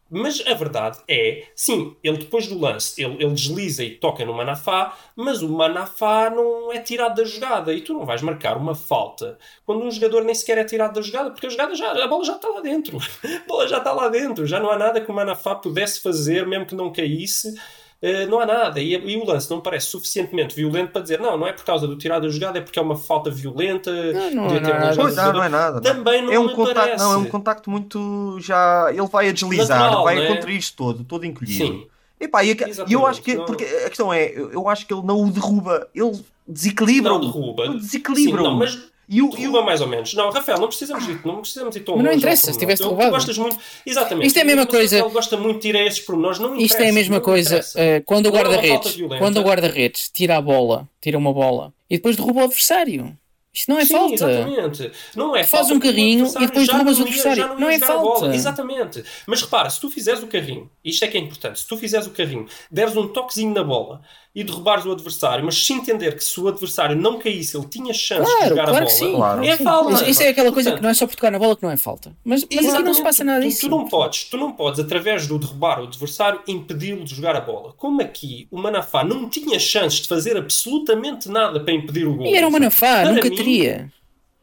[0.08, 4.32] Mas a verdade é, sim, ele depois do lance, ele, ele desliza e toca no
[4.32, 8.74] Manafá, mas o Manafá não é tirado da jogada e tu não vais marcar uma
[8.74, 12.06] falta quando um jogador nem sequer é tirado da jogada, porque a jogada já, a
[12.06, 12.98] bola já está lá dentro.
[13.26, 16.46] A bola já está lá dentro, já não há nada que o Manafá pudesse fazer,
[16.46, 17.54] mesmo que não caísse.
[18.02, 21.36] Eh, não há nada, e, e o lance não parece suficientemente violento para dizer não,
[21.38, 23.90] não é por causa do tirado da jogada, é porque é uma falta violenta.
[23.90, 25.80] Não, não, não é não, não é nada.
[25.80, 27.04] Também não é um contacto, parece.
[27.04, 28.86] não, é um contacto muito já.
[28.90, 30.34] Ele vai a deslizar, Natural, vai não é?
[30.34, 31.66] contra isto todo, todo encolhido.
[31.66, 31.86] Sim.
[32.18, 33.34] Epá, e, a- e eu acho que.
[33.34, 37.12] não- Porque a questão é, eu, acho que ele não o derruba, ele desequilibra.
[37.12, 37.68] Não derruba.
[37.76, 38.38] Desequilibra.
[38.42, 38.78] Sim, não, mas
[39.08, 40.12] E o, e o- mais ou menos.
[40.14, 42.82] Não, Rafael, não precisamos de, não precisamos de tão Mas não longe interessa, se tivesse
[42.82, 43.10] Tu- tu derrubado.
[43.12, 43.56] gostas muito.
[43.84, 44.26] Exatamente.
[44.26, 46.38] Isto é a mesma coisa- Rafael gosta muito de ir a esses pormenores.
[46.38, 47.80] Não Isto é a interessa, mesma não coisa interessa.
[47.80, 51.72] eh, quando o Não é guarda-redes quando o guarda-redes tira a bola, tira uma bola
[51.88, 53.16] e depois derruba o adversário.
[53.54, 54.12] Isto não é Sim, falta.
[54.14, 54.92] exatamente.
[55.14, 57.54] Não é Faz falta um carrinho e depois derrubas o adversário.
[57.58, 58.20] Não ia é jogar a bola.
[58.20, 58.34] falta.
[58.36, 59.04] Exatamente.
[59.26, 62.06] Mas repara, se tu fizeres o carrinho, isto é que é importante, se tu fizeres
[62.06, 64.02] o carrinho, deres um toquezinho na bola
[64.36, 67.94] e derrubares o adversário, mas se entender que se o adversário não caísse, ele tinha
[67.94, 69.14] chance de Claro, jogar a claro bola, que sim.
[69.14, 69.44] Claro.
[69.44, 69.92] é falta.
[69.94, 71.62] Isso, isso é aquela coisa Portanto, que não é só por tocar na bola que
[71.62, 72.12] não é falta.
[72.22, 73.60] Mas, mas aqui não se passa nada Tu- disso.
[73.62, 77.40] Tu, não podes, tu não podes, através do derrubar o adversário, impedi-lo de jogar a
[77.40, 77.72] bola.
[77.78, 82.26] Como aqui o Manafá não tinha chances de fazer absolutamente nada para impedir o gol.
[82.26, 83.90] E era o Manafá, Para nunca mim- teria.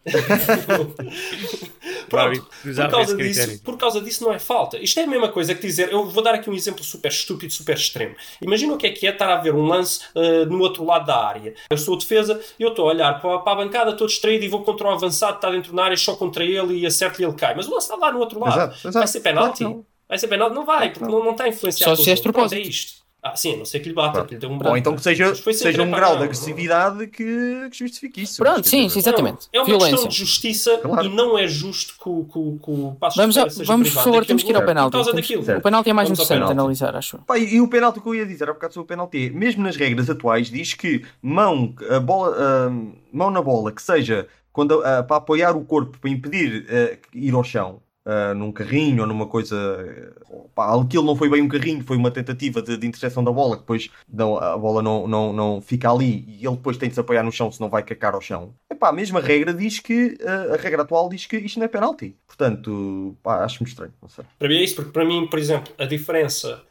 [2.10, 4.78] Pronto, por causa, disso, por causa disso não é falta.
[4.78, 5.92] Isto é a mesma coisa que dizer.
[5.92, 8.16] Eu vou dar aqui um exemplo super estúpido, super extremo.
[8.42, 11.06] Imagina o que é que é estar a ver um lance ah, no outro lado
[11.06, 11.54] da área.
[11.70, 14.44] Eu sou a defesa e eu estou a olhar para, para a bancada, estou distraído
[14.44, 17.22] e vou contra o avançado que está dentro da área só contra ele e acerto
[17.22, 17.56] e ele cai.
[17.56, 18.54] Mas o lance está lá no outro lado.
[18.54, 18.94] Exato, exato.
[18.94, 19.64] Vai ser penalti?
[19.64, 19.86] Claro.
[20.08, 20.56] Vai ser penalti?
[20.56, 21.88] Não vai, porque não, não está a influenciar.
[21.88, 22.22] Só se jogo.
[22.22, 22.60] Pronto, propósito.
[22.60, 23.03] É isto.
[23.26, 24.28] Ah, sim, a não sei que lhe bata, Claro.
[24.28, 24.76] que lhe dê um Ou branco.
[24.78, 26.24] então que seja, seja um grau de não.
[26.26, 28.36] agressividade que, que justifique isso.
[28.44, 29.48] Pronto, sim, sim, exatamente.
[29.54, 29.92] Não, é uma Violência.
[29.92, 31.06] questão de justiça Claro.
[31.06, 34.04] e não é justo que o, que o- que o Passos Vamos, a- vamos por
[34.04, 34.92] favor, temos que ir ao por penalti.
[34.92, 35.58] causa Temos- daquilo.
[35.58, 37.18] O penalti é mais Vamos interessante analisar, acho.
[37.20, 39.64] Pá, e o penalti que eu ia dizer há bocado sobre o penalti é, mesmo
[39.64, 42.70] nas regras atuais, diz que mão, a bola, a
[43.16, 47.34] mão na bola, que seja quando, a- para apoiar o corpo, para impedir eh, ir
[47.34, 49.56] ao chão, ah, num carrinho ou numa coisa.
[49.56, 53.56] eh, aquilo não foi bem um carrinho, foi uma tentativa de, de interseção da bola,
[53.56, 56.96] que depois não, a bola não, não, não fica ali e ele depois tem de
[56.96, 58.54] se apoiar no chão, senão vai cacar ao chão.
[58.70, 61.70] Epá, a mesma regra diz que, ah, a regra atual diz que isto não é
[61.70, 62.16] penalti.
[62.28, 64.26] Portanto, pá, acho-me estranho, não sei.
[64.38, 66.62] Para mim é isso, porque para mim, por exemplo, a diferença,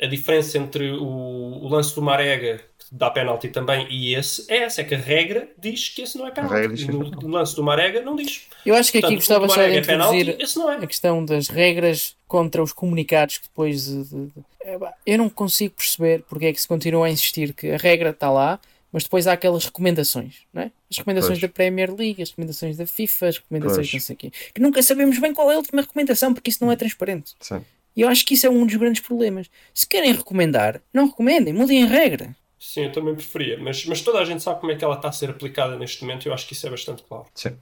[0.00, 4.80] a diferença entre o, o lance do Marega, dá penalti também, e esse, é essa,
[4.80, 6.82] é que a regra diz que esse não é penalti.
[6.82, 8.46] E que é no, no lance do Marega não diz.
[8.66, 10.84] Eu acho que aqui Portanto, gostava só de é penalti, introduzir é.
[10.84, 14.32] a questão das regras contra os comunicados que depois de- de- de-
[14.64, 18.10] É, eu não consigo perceber porque é que se continua a insistir que a regra
[18.10, 18.60] está lá,
[18.92, 20.70] mas depois há aquelas recomendações, não é?
[20.90, 21.40] As recomendações Pois.
[21.42, 23.92] da Premier League, as recomendações da FIFA, as recomendações Pois.
[23.94, 26.62] não sei o quê, que nunca sabemos bem qual é a última recomendação porque isso
[26.64, 27.32] não é transparente.
[27.40, 27.64] Sim.
[27.96, 29.48] E eu acho que isso é um dos grandes problemas.
[29.72, 32.34] Se querem recomendar, não recomendem, mudem a regra.
[32.62, 35.08] Sim, eu também preferia, mas, mas toda a gente sabe como é que ela está
[35.08, 37.24] a ser aplicada neste momento e eu acho que isso é bastante claro.
[37.34, 37.56] Sim.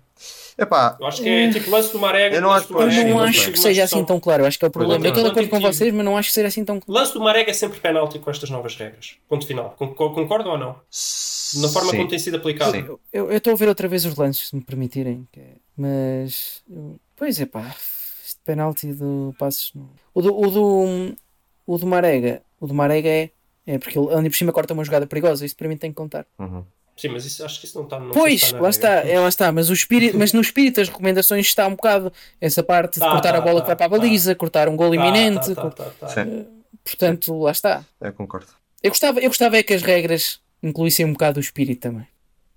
[0.58, 2.34] Epá, Eu acho que é tipo lance do Marega.
[2.34, 4.42] Eu não acho Eu Marega, Sim, não acho que seja assim tão claro.
[4.42, 5.04] Eu acho que é o problema.
[5.06, 7.00] Eu estou de acordo com vocês, mas não acho que seja assim tão claro.
[7.00, 9.14] Lance do Marega é sempre penalti com estas novas regras.
[9.28, 9.70] Ponto final.
[9.78, 10.76] Con- Concordam ou não?
[11.62, 11.96] Na forma sim.
[11.98, 12.72] como tem sido aplicado.
[12.72, 12.98] Sim.
[13.12, 15.28] Eu estou a ver outra vez os lances, se me permitirem.
[15.36, 15.42] é-
[15.76, 16.64] Mas.
[17.14, 17.72] Pois é, pá.
[18.26, 19.72] Este penalti do Passos.
[20.12, 20.36] O do.
[20.36, 21.16] O do,
[21.68, 22.42] o do Marega.
[22.60, 23.30] O do Marega é.
[23.68, 25.44] É porque ele ali por cima corta uma jogada perigosa.
[25.44, 26.24] Isso para mim tem que contar.
[26.38, 26.64] Uhum.
[26.96, 29.28] Sim, mas isso, acho que isso não está sei pois, está lá está, é, lá
[29.28, 29.52] está.
[29.52, 33.10] Mas, o espírito, mas no espírito das recomendações está um bocado essa parte de Tá,
[33.10, 33.96] cortar tá, a bola tá, que vai para a tá.
[33.98, 35.54] baliza, cortar um gol Tá, iminente.
[35.54, 36.08] tá, tá, tá, tá.
[36.08, 36.46] Sim.
[36.82, 37.84] Portanto, lá está.
[38.00, 38.48] É, concordo.
[38.82, 42.06] Eu gostava, eu gostava é que as regras incluíssem um bocado o espírito também.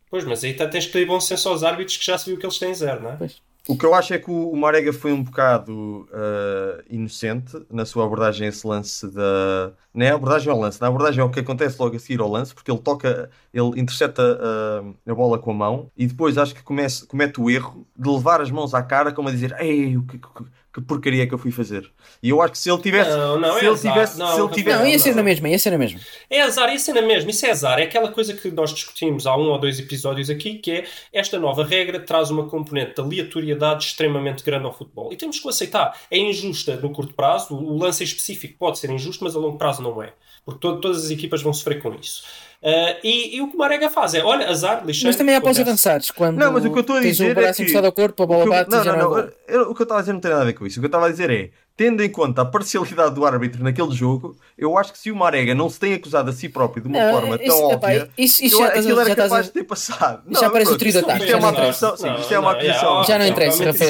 [0.09, 2.45] Pois, mas aí tens que pedir bom senso aos árbitros que já se viu que
[2.45, 3.15] eles têm zero, não é?
[3.17, 3.41] Pois.
[3.67, 8.05] O que eu acho é que o Marega foi um bocado ah, inocente na sua
[8.05, 9.71] abordagem a esse lance da.
[9.93, 12.55] Não é abordagem ao lance, na abordagem ao que acontece logo a seguir ao lance,
[12.55, 16.63] porque ele toca, ele intercepta ah, a bola com a mão e depois acho que
[16.63, 20.03] comece, comete o erro de levar as mãos à cara como a dizer Ei, o
[20.03, 21.89] que, que, que porcaria que eu fui fazer.
[22.23, 23.09] E eu acho que se ele tivesse.
[23.09, 23.93] Não, não, se é ele azar.
[23.93, 24.19] tivesse.
[24.19, 25.99] Não, se ele tivesse Não, ia ser na mesma, ia ser na mesma.
[26.29, 27.79] É azar, isso é na mesma, isso é azar.
[27.79, 31.37] É aquela coisa que nós discutimos há um ou dois episódios aqui, que é esta
[31.37, 35.11] nova regra traz uma componente de aleatoriedade extremamente grande ao futebol.
[35.11, 35.97] E temos que o aceitar.
[36.09, 39.57] É injusta no curto prazo, o lance em específico pode ser injusto, mas a longo
[39.57, 40.13] prazo não é.
[40.45, 42.23] Porque to- todas as equipas vão sofrer com isso.
[42.63, 45.07] Ah, e, e o que o Marega faz é, olha, azar, lixeiro.
[45.09, 47.53] Mas também há avançados, quando Não, mas o que eu estou a dizer o é
[47.53, 49.19] que- encostado ao corpo, a bola bate não, não, não, não.
[49.19, 50.79] é eu- o que eu estava a dizer não tem nada a ver com isso.
[50.79, 51.49] O que eu estava a dizer é,
[51.81, 55.55] tendo em conta a parcialidade do árbitro naquele jogo, eu acho que se o Marega
[55.55, 58.09] não se tem acusado a si próprio de uma Não, forma isso- tão epá, óbvia,
[58.15, 60.21] isso- isso eu- já aquilo era já estás capaz a- de ter passado.
[60.29, 62.21] já parece pronto, o trio de isto- ataque, Isto é uma já não acusação, sim,
[62.21, 63.03] isto é uma Não, não, acusação.
[63.05, 63.89] Já não interessa, Rafael,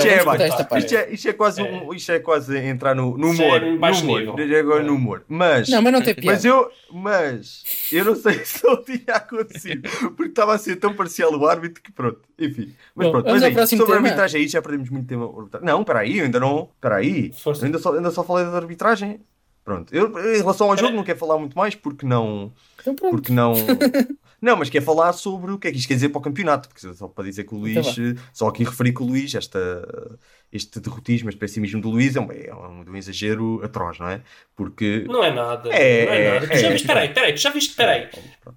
[0.80, 3.62] Isto é, isto, é, é quase um, isto é quase entrar no, no é humor.
[3.62, 4.40] no baixo humor.
[4.40, 5.24] É agora no humor.
[5.28, 6.32] Mas, Não, mas não tem piada.
[6.32, 10.94] mas eu, mas eu não sei se ele tinha acontecido, porque estava a ser tão
[10.94, 12.74] parcial o árbitro que pronto, enfim.
[12.96, 15.50] Mas Bom, pronto, mas próximo sobre a arbitragem aí já perdemos muito tempo.
[15.62, 16.70] Não, espera aí, eu ainda não.
[16.76, 17.32] Espera aí,
[17.64, 19.20] ainda só, ainda só falei da arbitragem.
[19.64, 22.52] Pronto, eu em relação ao jogo não quero falar muito mais porque não.
[22.82, 22.96] Então.
[22.96, 23.54] Porque não.
[24.42, 26.68] Não, mas quer falar sobre o que é que isto quer dizer para o campeonato,
[26.68, 30.18] porque só para dizer que o Luís, Então só aqui referi que o Luís, esta,
[30.52, 34.22] este derrotismo, este pessimismo do Luís é um, é um, um exagero atroz, não é?
[34.56, 35.06] Porque.
[35.08, 35.70] Não é nada.
[35.70, 36.48] É, não é nada.
[36.48, 36.88] Tu já é, viste, é.
[36.88, 38.10] peraí, peraí, tu já viste, peraí.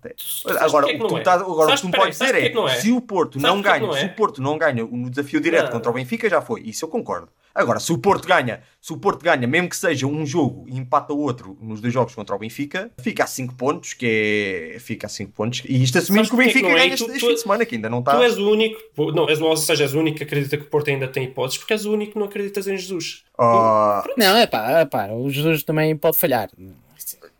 [0.05, 0.15] É.
[0.61, 1.19] Agora, é o que tu, é?
[1.19, 2.77] estás- agora, o Sabes- que tu me podes sabes dizer é é é?
[2.81, 4.07] se o Porto não é ganha, se é?
[4.07, 5.73] o Porto não ganha no desafio direto Não.
[5.73, 6.63] contra o Benfica, já foi.
[6.63, 7.29] Isso eu concordo.
[7.55, 10.77] Agora, se o Porto ganha, se o Porto ganha, mesmo que seja um jogo e
[10.77, 14.79] empata o outro nos dois jogos contra o Benfica, fica a 5 pontos, que é.
[14.81, 15.63] Fica a 5 pontos.
[15.69, 16.75] E isto assumindo Sabes que o Benfica é?
[16.75, 18.17] ganha tu- este, este tu- fim de semana, que ainda não está.
[18.17, 18.81] Tu és o único,
[19.15, 21.59] não, és, ou seja, és o único que acredita que o Porto ainda tem hipóteses,
[21.59, 23.23] porque és o único que não acreditas em Jesus.
[23.39, 26.51] Ah, Não, é pá, é pá, o Jesus também pode falhar.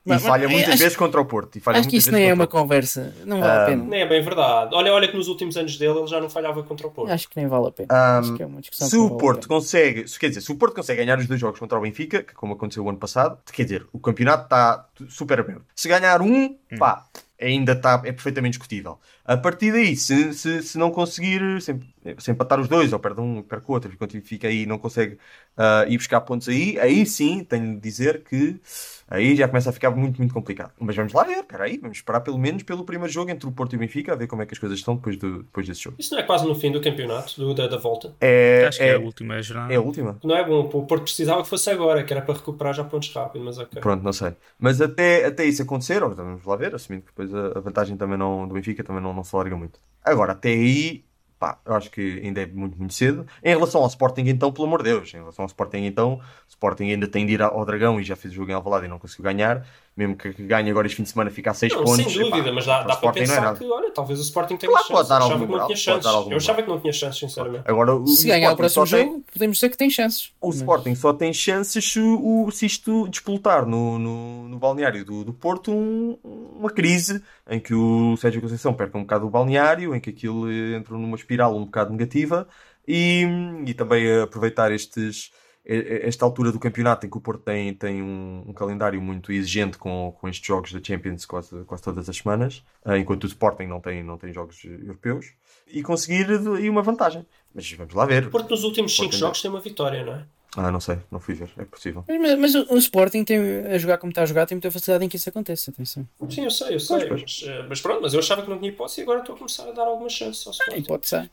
[0.07, 1.57] E Mas- falha mas- muitas acho- vezes contra o Porto.
[1.57, 3.15] E falha Acho que isso nem é uma conversa.
[3.25, 3.85] Não vale a pena.
[3.85, 4.75] Nem é bem verdade.
[4.75, 7.11] Olha, olha que nos últimos anos dele ele já não falhava contra o Porto.
[7.11, 7.89] Acho que nem vale a pena.
[7.91, 10.53] Um, Acho que é uma discussão Se o vale Porto consegue, se- quer dizer, se
[10.53, 12.99] o Porto consegue ganhar os dois jogos contra o Benfica, que como aconteceu o ano
[12.99, 15.65] passado, quer dizer, o campeonato está super aberto.
[15.75, 17.07] Se ganhar um, pá,
[17.41, 18.99] ainda está, é perfeitamente discutível.
[19.25, 21.75] A partir daí, se, se, se não conseguir, se,
[22.19, 24.67] se empatar os dois, ou perde um, perde o outro, e quando fica aí e
[24.67, 25.19] não consegue
[25.57, 28.61] ah, ir buscar pontos aí, aí sim, tenho de dizer que
[29.09, 30.73] aí já começa a ficar muito, muito complicado.
[30.79, 33.53] Mas vamos lá ver, espera aí, vamos esperar pelo menos pelo primeiro jogo entre o
[33.53, 35.67] Porto e o Benfica, a ver como é que as coisas estão depois, do, depois
[35.67, 35.97] desse jogo.
[35.99, 38.15] Isso não é quase no fim do campeonato, do- da, da volta.
[38.21, 39.73] É, Acho que é, é, a última jornada.
[39.73, 40.19] é a última.
[40.25, 43.13] Não é bom, o Porto precisava que fosse agora, que era para recuperar já pontos
[43.15, 43.81] rápido, mas ok.
[43.81, 44.35] Pronto, não sei.
[44.59, 48.17] Mas até, até isso acontecer, vamos lá ver, assumindo que depois a, a vantagem também
[48.19, 49.81] não, do Benfica também não, não se alarga muito.
[50.03, 51.05] Agora, até aí,
[51.45, 53.27] pá, eu acho que ainda é muito, muito cedo.
[53.43, 56.49] Em relação ao Sporting, então, pelo amor de Deus, em relação ao Sporting, então, o
[56.49, 58.89] Sporting ainda tem de ir ao Dragão e já fez o jogo em Alvalade e
[58.89, 59.67] não conseguiu ganhar.
[59.97, 62.13] Mesmo que ganhe agora este fim de semana, fica a 6 Não, pontos.
[62.13, 64.73] sem dúvida, epá, mas dá, dá para é pensar que, olha, talvez o Sporting tenha
[64.73, 64.97] Claro, chances.
[64.97, 66.31] pode dar eu achava algum que não tinha pode dar chances.
[66.33, 67.63] Eu achava que não tinha chances, sinceramente.
[67.65, 70.33] Agora, o, Se ganhar o Sporting próximo só tem- jogo, podemos dizer que tem chances.
[70.41, 75.05] O Mas- Sporting só tem chances se, o, se isto despoltar no, no, no balneário
[75.05, 76.19] do, do Porto um-
[76.59, 80.51] uma crise em que o Sérgio Conceição perca um bocado o balneário, em que aquilo
[80.51, 82.49] entra numa espiral um bocado negativa
[82.89, 83.25] e,
[83.65, 85.31] e também aproveitar estes,
[85.67, 89.79] esta altura do campeonato em que o Porto tem, tem um, um calendário muito exigente
[89.79, 93.65] com, com estes jogos da Champions quase, quase todas as semanas, eh, enquanto o Sporting
[93.65, 95.33] não tem, não tem jogos europeus,
[95.67, 97.27] e conseguir aí uma vantagem.
[97.55, 98.27] Mas vamos lá ver.
[98.27, 100.27] O Porto nos últimos 5 Porto jogos tem uma vitória, não é?
[100.57, 102.05] Ah, não sei, não fui ver, é possível.
[102.07, 105.05] Mas, mas o, o Sporting tem, a jogar como está a jogar tem muita facilidade
[105.05, 105.71] em que isso aconteça.
[105.73, 106.07] Atenção.
[106.31, 107.09] Sim, eu sei, eu sei.
[107.09, 109.35] Pois, Mas, eh, mas pronto, mas eu achava que não tinha hipótese e agora estou
[109.35, 110.83] a começar a dar alguma chance ao E Sporting.
[110.85, 111.31] pode ser.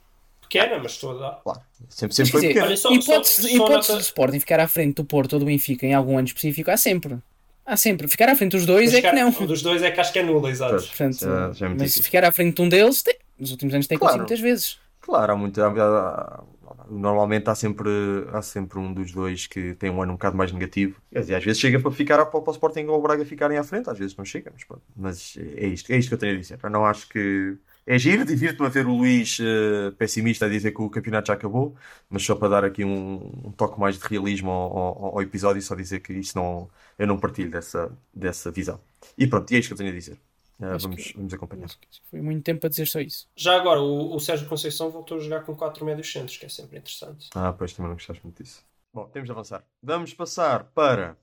[0.52, 1.42] Pequena, mas estou a dar.
[1.44, 2.66] Claro, sempre, sempre foi dizer, pequeno.
[2.68, 5.40] Olha, só- hipótese, só- só hipótese nota- do Sporting ficar à frente do Porto ou
[5.40, 7.18] do Benfica em algum ano específico há sempre.
[7.66, 8.08] Há sempre.
[8.08, 9.30] Ficar à frente dos dois Mas é que não.
[9.30, 10.72] Um dos dois é que acho que é nula, exato.
[10.74, 10.88] Pois.
[10.88, 12.04] Portanto, Já- já é muito mas difícil.
[12.04, 14.16] ficar à frente de um deles, tem- nos últimos anos tem Claro.
[14.16, 14.80] acontecido muitas vezes.
[15.00, 15.62] Claro, há muito.
[15.62, 16.44] há- há-
[16.90, 17.90] normalmente há sempre,
[18.34, 21.00] há sempre um dos dois que tem um ano um bocado mais negativo.
[21.12, 23.58] Quer dizer, às vezes chega para ficar para, para o Sporting ou o Braga ficarem
[23.58, 24.84] à frente, às vezes não chega, mas, pronto.
[24.96, 26.60] mas é isto, é isto que eu tenho a dizer.
[26.62, 27.56] Eu não acho que.
[27.86, 31.34] É giro, divirto-me a ver o Luís eh, pessimista a dizer que o campeonato já
[31.34, 31.76] acabou,
[32.10, 33.16] mas só para dar aqui um,
[33.48, 37.08] um toque mais de realismo ao, ao- ao episódio, só dizer que isto não, eu
[37.08, 38.80] não partilho dessa, dessa visão.
[39.18, 40.18] E pronto, e é isto que eu tenho a dizer.
[40.62, 41.70] Acho vamos, que- vamos acompanhar.
[42.10, 43.28] Foi muito tempo a dizer só isso.
[43.36, 46.50] Já agora, o, o Sérgio Conceição voltou a jogar com 4 médios centros, que é
[46.50, 47.30] sempre interessante.
[47.34, 48.64] Ah, pois também não gostaste muito disso.
[48.94, 49.64] Bom, temos de avançar.
[49.82, 51.18] Vamos passar para.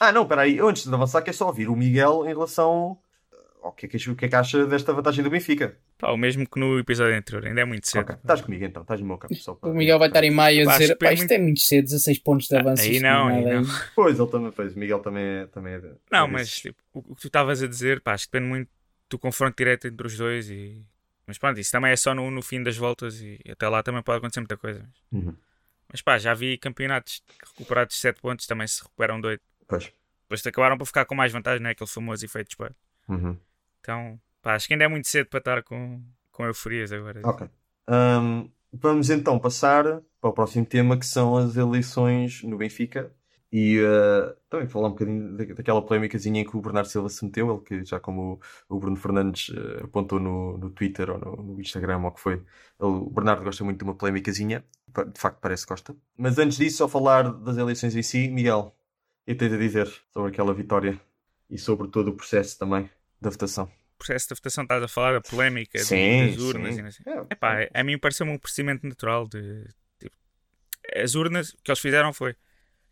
[0.00, 0.58] Ah, não, espera aí.
[0.60, 2.98] Antes de avançar, quer só ouvir o Miguel em relação
[3.66, 5.76] ao que é que, o que, é que acha desta vantagem do Benfica.
[5.98, 8.02] Pá, o mesmo que no episódio anterior, ainda é muito cedo.
[8.02, 9.34] Ok, estás comigo então, estás no meu campo.
[9.34, 9.70] Só para...
[9.70, 12.18] O Miguel vai estar em maio a dizer: pá, é isto é muito cedo, 16
[12.20, 12.82] pontos de avanço.
[12.82, 13.66] Aí não, é aí nada." não.
[13.94, 14.74] Pois, ele também fez.
[14.74, 15.46] O Miguel também é.
[15.46, 18.26] Também é Não, é mas tipo, o, o que tu estavas a dizer, pá, acho
[18.26, 18.70] que depende muito
[19.10, 20.84] do confronto direto entre os dois e.
[21.26, 24.02] Mas pronto, isso também é só no, no fim das voltas e até lá também
[24.02, 24.88] pode acontecer muita coisa.
[25.10, 25.34] Uhum.
[25.90, 29.42] Mas pá, já vi campeonatos recuperados de 7 pontos, também se recuperam 8.
[29.66, 29.92] Pois.
[30.22, 31.72] Depois acabaram por ficar com mais vantagem, não é?
[31.72, 32.74] Aquele famoso efeito de espelho.
[33.08, 33.36] Uhum.
[33.86, 37.20] Então, pá, acho que ainda é muito cedo para estar com, com euforias agora.
[37.22, 37.48] Ok.
[37.88, 39.84] Hum, vamos então passar
[40.20, 43.14] para o próximo tema que são as eleições no Benfica.
[43.52, 47.24] E eh, também falar um bocadinho da- daquela polémicazinha em que o Bernardo Silva se
[47.24, 51.36] meteu, ele que já como o, Bruno Fernandes eh, apontou no, no Twitter ou no,
[51.54, 52.44] no Instagram ou o que foi, ele-
[52.80, 54.64] o Bernardo gosta muito de uma polémicazinha,
[55.14, 55.96] de facto parece que gosta.
[56.18, 58.74] Mas antes disso, só falar das eleições em si, Miguel,
[59.26, 61.00] eu tenho a dizer sobre aquela vitória
[61.48, 63.70] e sobre todo o processo também da votação.
[63.96, 66.80] O processo da votação estás a falar da polémica de- Sim, das urnas sim.
[66.80, 67.04] e não sei.
[67.06, 69.64] É, Epá, a mim pareceu-me um procedimento natural de
[69.98, 70.14] tipo,
[70.94, 72.36] as urnas, o que eles fizeram foi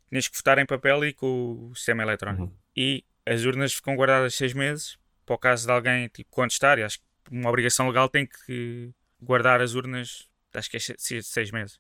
[0.09, 2.45] tinhas que votar em papel e com o sistema eletrónico.
[2.45, 2.57] Uhum.
[2.77, 6.79] E as urnas ficam guardadas seis meses para o caso de alguém tipo, contestar.
[6.79, 8.91] E acho que uma obrigação legal tem que
[9.21, 11.79] guardar as urnas, acho que é se- se- seis meses.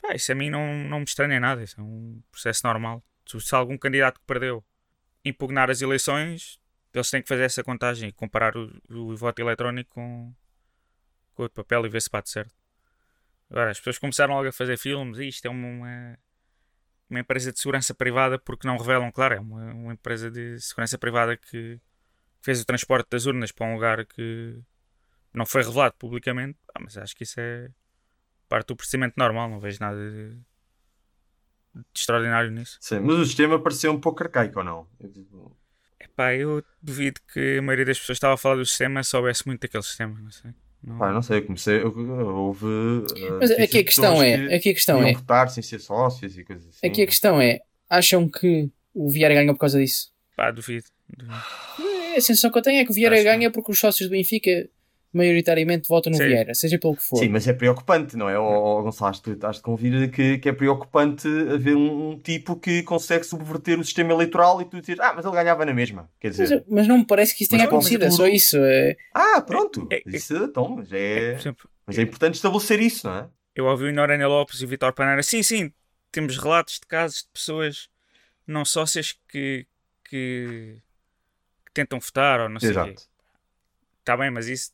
[0.00, 3.02] Pá, isso a mim não, não me estranha nada, isso é um processo normal.
[3.26, 4.64] Se, se algum candidato que perdeu
[5.24, 6.58] impugnar as eleições,
[6.94, 10.34] eles têm que fazer essa contagem e comparar o, o voto eletrónico com,
[11.34, 12.54] com o de papel e ver se bate certo.
[13.50, 16.18] Agora, as pessoas começaram logo a fazer filmes e isto é uma,
[17.08, 20.96] uma empresa de segurança privada porque não revelam, claro, é uma, uma empresa de segurança
[20.96, 21.80] privada que
[22.40, 24.58] fez o transporte das urnas para um lugar que
[25.32, 26.58] não foi revelado publicamente.
[26.74, 27.70] Ah, mas acho que isso é
[28.48, 30.34] parte do procedimento normal, não vejo nada de,
[31.74, 32.78] de extraordinário nisso.
[32.80, 34.88] Sim, mas o sistema pareceu um pouco arcaico ou não?
[34.98, 35.56] Eu digo,
[36.04, 39.46] Epá, eu duvido que a maioria das pessoas que estava a falar do sistema soubesse
[39.46, 40.50] muito daquele sistema, não sei.
[40.82, 41.80] Não- Pá, não sei, eu comecei.
[41.82, 42.64] eu- Houve.
[42.66, 43.06] uh,
[43.40, 46.66] Mas aqui a questão é, aqui a questão é, votar sem ser sócios e coisas
[46.68, 46.86] assim.
[46.86, 50.12] aqui a questão é, acham que o Vieira ganha por causa disso?
[50.36, 50.86] Pá, duvido.
[51.08, 51.34] duvido.
[52.16, 54.08] A sensação que eu tenho é que o Vieira Acho que ganha porque os sócios
[54.08, 54.68] do Benfica
[55.12, 56.26] maioritariamente votam no Sim.
[56.26, 57.18] Vieira, seja pelo que for.
[57.18, 58.38] Sim, mas é preocupante, não é?
[58.38, 62.56] Ó, Gonçalo, acho que estás de convir que, que é preocupante haver um, um tipo
[62.56, 66.10] que consegue subverter o sistema eleitoral e tu dizes, ah, mas ele ganhava na mesma.
[66.18, 68.26] Quer Mas, dizer, eu- mas não me parece que isso tenha Mas acontecido, é só
[68.26, 68.56] isso.
[68.58, 69.86] é- ah, pronto.
[69.90, 73.28] É- é- Isso, então, mas é, Por exemplo, mas é importante estabelecer isso, não é?
[73.54, 75.22] eu ouvi o Noronha Lopes e o Vitor Paneira.
[75.22, 75.70] Sim, sim,
[76.10, 77.88] temos relatos de casos de pessoas
[78.46, 79.66] não sócias que,
[80.08, 80.78] que,
[81.66, 82.78] que tentam votar ou não sei o quê.
[82.80, 83.02] Exato.
[84.00, 84.72] Está bem, mas isso,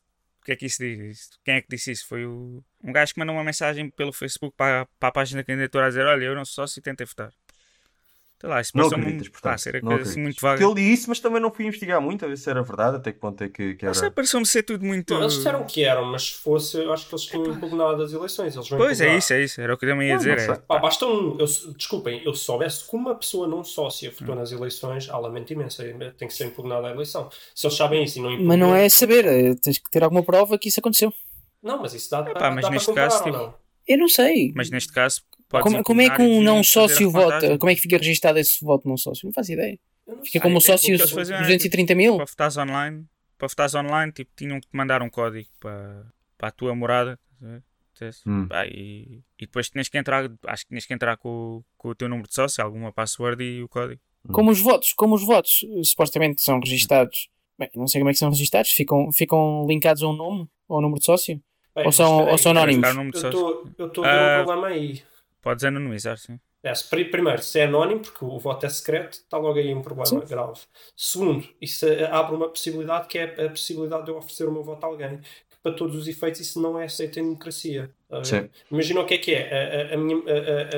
[0.48, 1.28] que é que isso diz?
[1.44, 2.06] Quem é que disse isso?
[2.06, 5.44] Foi o, um gajo que mandou uma mensagem pelo Facebook para, para a página da
[5.44, 7.30] candidatura a dizer: Olha, eu não sou sócio e tentei votar.
[8.40, 9.50] Sei lá, isso Não acreditas, portanto.
[9.52, 10.22] pá, ser a não assim acreditas.
[10.22, 10.58] muito vaga.
[10.58, 12.96] Porque eu li isso, mas também não fui investigar muito a ver se era verdade,
[12.98, 14.10] até que ponto é que, que era.
[14.12, 15.12] pareceu-me ser tudo muito.
[15.12, 18.12] Não, eles disseram que eram, mas se fosse, eu acho que eles tinham impugnado as
[18.12, 18.54] eleições.
[18.54, 19.60] Eles vão Pois é isso, é isso.
[19.60, 20.46] Era o que eu também ia Não, dizer.
[20.46, 20.56] não é.
[20.58, 21.36] Pá, basta um.
[21.36, 24.38] Eu, desculpem, eu soubesse que uma pessoa não sócia votou Hum.
[24.38, 25.82] nas eleições, há lamento imenso.
[26.16, 27.28] Tem que ser impugnada a eleição.
[27.54, 28.48] Se eles sabem isso e não impugnam.
[28.48, 31.12] Mas não é saber, é- tens que ter alguma prova que isso aconteceu.
[31.60, 33.58] Não, mas isso dá, dá, Epá, mas dá neste para comparar caso, ou tipo?
[33.88, 34.52] Eu não sei.
[34.54, 37.56] Mas neste caso, Como, como é que um não sócio vota?
[37.58, 39.26] Como é que fica registado esse voto não sócio?
[39.26, 39.78] Não faço ideia.
[40.06, 40.40] Não Fica sei.
[40.40, 42.16] como é, sócio o faziam era, 230 mil?
[42.16, 43.06] Para votares online,
[43.38, 47.18] para votares online, tipo, tinham que te mandar um código para, para a tua morada.
[48.26, 48.46] Hum.
[48.48, 51.88] pá, e, e depois tinhas que entrar, acho que tinhas que entrar com, o- com
[51.88, 54.00] o teu número de sócio, alguma password e o código.
[54.32, 57.28] Como os votos, como os votos eh, supostamente são registados.
[57.58, 60.78] Bem, não sei como é que são registados, ficam, ficam linkados a um nome, ou
[60.78, 61.40] um número de sócio?
[61.74, 62.88] Bem, ou são, ou são anónimos?
[62.88, 63.74] o Eu sócio?
[63.78, 64.40] estou a ver Ah.
[64.42, 65.02] um problema aí.
[65.48, 66.38] Podes anonimizar, sim.
[66.62, 66.72] É,
[67.04, 70.26] primeiro, se é anónimo, porque o voto é secreto, está logo aí um problema Sim.
[70.26, 70.60] grave.
[70.94, 74.84] Segundo, isso abre uma possibilidade que é a possibilidade de eu oferecer o meu voto
[74.84, 75.18] a alguém.
[75.20, 77.90] Que para todos os efeitos isso não é aceito em democracia.
[78.02, 78.26] Está a ver?
[78.26, 78.50] Sim.
[78.70, 79.88] Imagina o que é que é.
[79.88, 80.16] A, a- a minha,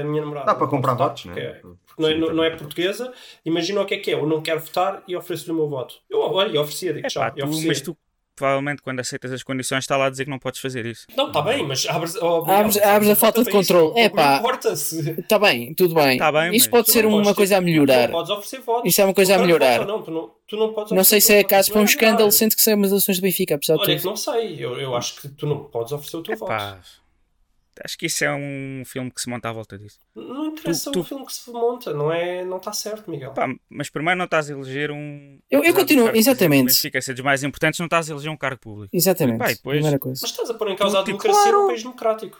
[0.00, 0.46] a, minha namorada.
[0.46, 1.52] Dá para comprar votar, votos, não porque é?
[1.54, 3.12] porque não é, não, é portuguesa.
[3.44, 4.14] Imagina o que é que é.
[4.14, 5.96] Eu não quero votar e ofereço-lhe o meu voto.
[6.08, 7.20] Eu olha, e oferecia, digo É já.
[7.20, 7.68] pá, eu tu, oferecia.
[7.68, 7.96] mas tu,
[8.40, 11.06] provavelmente, quando aceitas as condições, está lá a dizer que não podes fazer isso.
[11.16, 14.00] Não, está bem, mas abres, oh, Abres- Miguel, abres a falta de controle.
[14.00, 14.38] É pá.
[14.38, 15.10] importa-se.
[15.20, 16.16] Está bem, tudo bem.
[16.18, 18.08] Tá bem, Isso mas pode Tu ser uma coisa ter- a melhorar.
[18.08, 18.90] Tu podes oferecer votos.
[18.90, 19.86] Isso é uma coisa a melhorar.
[19.86, 22.32] Não, tu não, tu não podes Não sei se é caso para um é escândalo,
[22.32, 24.08] sendo que são as eleições do Benfica, apesar de Olha, que tudo.
[24.10, 24.56] não sei.
[24.58, 26.52] Eu, eu acho que tu não podes oferecer o teu voto.
[27.84, 29.98] Acho que isso é um filme que se monta à volta disso.
[30.14, 31.92] Não interessa Tu- tu- o filme que se monta.
[31.94, 33.32] Não é, não está certo, Miguel.
[33.32, 35.38] Pá, mas primeiro não estás a eleger um.
[35.50, 36.66] Eu- eu continuo, exatamente.
[36.66, 38.94] Benfica ser dos mais importantes, não estás a eleger um cargo público.
[38.94, 39.38] Exatamente.
[39.38, 40.20] Pá, depois- Primeira coisa.
[40.22, 41.62] Mas estás a pôr em causa a Tu, tipo, democracia claro.
[41.62, 42.38] num país democrático.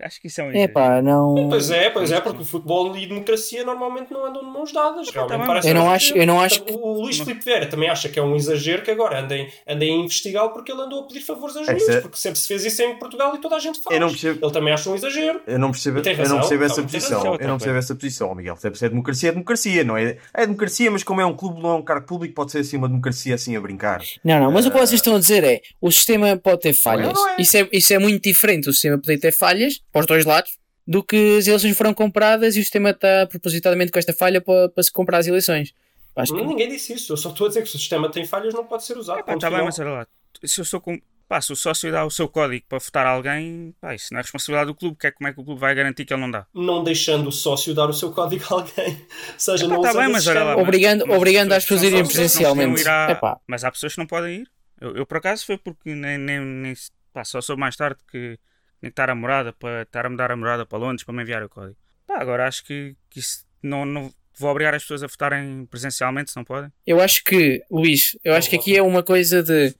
[0.00, 1.48] Acho que isso é um É pá, não.
[1.48, 5.08] Pois é, pois é, porque o futebol e democracia normalmente não andam de mãos dadas.
[5.10, 7.66] Realmente bem, parece Eu não um acho- eu não acho O, o Luís Filipe Vieira
[7.66, 11.00] também acha que é um exagero que agora andem, andem a investigá-lo porque ele andou
[11.00, 13.56] a pedir favores aos juízes, é- porque sempre se fez isso em Portugal e toda
[13.56, 13.94] a gente faz.
[13.94, 15.40] Eu não percebo- Ele também acha um exagero.
[15.46, 17.18] Eu não percebo, tem eu não razão, percebo essa posição.
[17.18, 17.36] razão.
[17.40, 18.56] Eu não percebo essa posição, Miguel.
[18.56, 20.16] Se é democracia, é democracia, não é?
[20.34, 22.76] É democracia, mas como é um clube, não é um cargo público, pode ser assim
[22.76, 24.00] uma democracia assim a brincar.
[24.22, 27.12] Não, não, mas o que vocês estão a dizer é o sistema pode ter falhas.
[27.14, 27.36] não é.
[27.38, 28.68] Isso, é, isso é muito diferente.
[28.68, 32.54] O sistema poder ter falhas para os dois lados do que as eleições foram compradas
[32.56, 35.72] e o sistema está propositadamente com esta falha para, para se comprar as eleições.
[36.14, 37.12] Acho que- Ninguém disse isso.
[37.12, 39.16] Eu só estou a dizer que se o sistema tem falhas não pode ser usado.
[39.18, 40.06] Pá, ponto tá bem, mas olha lá.
[40.44, 40.98] Se eu sou com.
[41.28, 44.22] Pá, se o sócio dá o seu código para votar alguém, pá, isso não é
[44.22, 44.96] responsabilidade do clube.
[44.96, 46.46] Que é, como é que o clube vai garantir que ele não dá?
[46.54, 48.92] Não deixando o sócio dar o seu código a alguém.
[48.94, 50.56] Ou seja, Epá, não tá usando bem, mas olha lá.
[50.56, 52.80] Obrigando- mas obrigando as as pessoas a irem não presencialmente.
[52.80, 53.40] ir à- Epá.
[53.46, 54.48] Mas há pessoas que não podem ir.
[54.80, 56.74] Eu, eu, por acaso foi porque nem, nem, nem
[57.12, 58.38] pá, só soube mais tarde que
[58.80, 61.22] tinha que estar a morada para estar a mudar a morada para Londres para me
[61.22, 61.76] enviar o código.
[62.06, 66.30] Pá, agora acho que, que isso não, não vou obrigar as pessoas a votarem presencialmente
[66.30, 66.70] se não podem.
[66.86, 69.74] Eu acho que, Luís, eu acho que aqui é uma coisa de.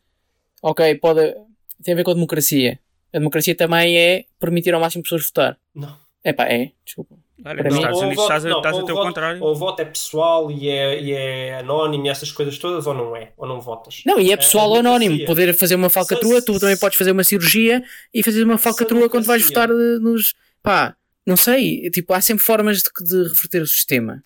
[0.62, 1.34] Ok, pode.
[1.82, 2.78] Tem a ver com a democracia.
[3.12, 5.58] A democracia também é permitir ao máximo pessoas votar.
[5.74, 5.96] Não.
[6.24, 6.72] É pá, é.
[6.84, 7.16] Desculpa.
[7.44, 8.86] Olha, Para nos mim- Estados Ou o Unidos voto- estás não, estás ou a o
[8.86, 9.42] ter o voto- contrário.
[9.42, 12.94] Ou o voto é pessoal e é, e é anónimo e essas coisas todas, ou
[12.94, 13.32] não é?
[13.36, 14.02] Ou não votas?
[14.06, 15.24] Não, e é pessoal a ou anónimo.
[15.26, 17.82] Poder fazer uma falcatrua, tu também podes fazer uma cirurgia
[18.14, 20.34] e fazer uma falcatrua quando vais votar eh, nos.
[20.62, 21.90] Pá, não sei.
[21.90, 24.22] Tipo, há sempre formas de, de reverter o sistema.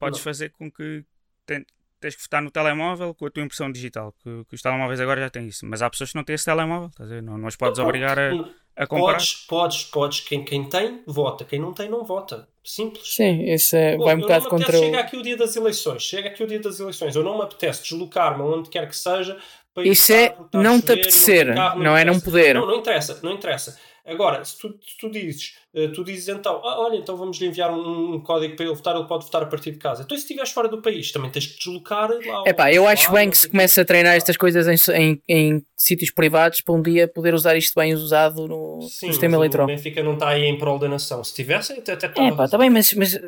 [0.00, 0.24] Podes Não.
[0.24, 1.04] fazer com que
[1.44, 1.64] ten-
[2.00, 5.20] tens que votar no telemóvel com a tua impressão digital, que, que os telemóveis agora
[5.20, 5.66] já têm isso.
[5.66, 7.22] Mas há pessoas que não têm esse telemóvel, estás a ver?
[7.22, 8.30] Não, não as podes obrigar a.
[8.78, 9.12] a comparar.
[9.14, 10.20] Podes, podes, podes.
[10.20, 11.44] Quem, quem tem, vota.
[11.44, 12.48] Quem não tem, não vota.
[12.62, 13.14] Simples.
[13.14, 14.86] Sim, isso é, Pô, vai um eu bocado não me contra apetece o.
[14.86, 16.02] Chega aqui o dia das eleições.
[16.02, 17.16] Chega aqui o dia das eleições.
[17.16, 19.36] Eu não me apetece deslocar-me onde quer que seja.
[19.74, 22.24] Para ir Isso é não te apetecer, carro, não é não interessa.
[22.24, 22.54] poder.
[22.54, 23.78] Não, não interessa, não interessa.
[24.04, 25.56] Agora, se tu, se tu dizes,
[25.94, 28.96] tu dizes então, ah, olha, então vamos lhe enviar um, um código para ele votar,
[28.96, 30.02] ele pode votar a partir de casa.
[30.02, 32.36] Então, se estiveres fora do país, também tens que deslocar lá.
[32.36, 33.50] ao Epá, eu acho bem que se quê.
[33.50, 37.56] comece a treinar estas coisas em, em, em sítios privados para um dia poder usar
[37.56, 39.66] isto bem usado no, Sim, sistema eleitoral.
[39.66, 41.22] O Benfica não está aí em prol da nação.
[41.22, 43.18] Se tivesse, até, até É pá, está bem, mas, mas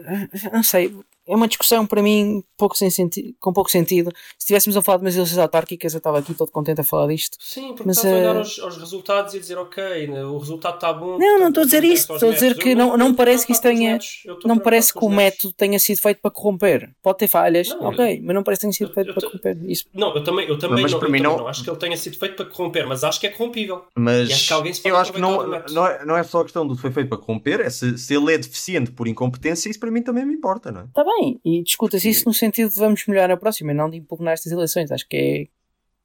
[0.53, 0.93] não sei,
[1.30, 4.11] é uma discussão para mim pouco sem senti com pouco sentido.
[4.36, 7.07] Se estivéssemos a falar de umas eleições autárquicas, eu estava aqui todo contente a falar
[7.07, 7.36] disto.
[7.38, 10.74] Sim, porque Mas, estás a olhar eh, aos, aos resultados e dizer, ok, o resultado
[10.74, 11.18] está bom.
[11.18, 13.46] Não, não portanto, estou a dizer isto, aos estou a dizer que não, não parece
[13.46, 13.98] que isto tenha.
[14.44, 16.90] Não parece que o método tenha sido feito para corromper.
[17.02, 19.58] Pode ter falhas, Não, ok, mas não parece que tenha sido feito eu para corromper.
[19.70, 19.84] Isso.
[19.94, 21.70] Não, eu também, eu também, Mas não, para eu mim também não- não acho que
[21.70, 23.84] ele tenha sido feito para corromper, mas acho que é corrompível.
[23.96, 26.40] Mas acho que alguém se pode eu acho que não, não, é, não é só
[26.40, 29.68] a questão do foi feito para corromper, é se, se ele é deficiente por incompetência,
[29.68, 30.84] isso para mim também me importa, não é?
[30.84, 33.96] Está bem, e discuta-se isso no sentido de vamos melhorar na próxima, e não de
[33.98, 34.90] impugnar estas eleições.
[34.90, 35.44] Acho que é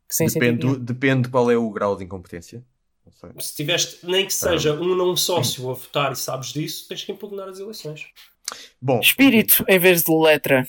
[0.07, 2.63] que sem Depende, do- depende qual é o grau de incompetência.
[3.23, 3.47] Não sei.
[3.49, 7.11] Se tiveste, nem que seja um não sócio a votar e sabes disso, tens que
[7.11, 8.05] impugnar as eleições.
[8.81, 8.99] Bom.
[8.99, 10.67] Espírito em vez de letra.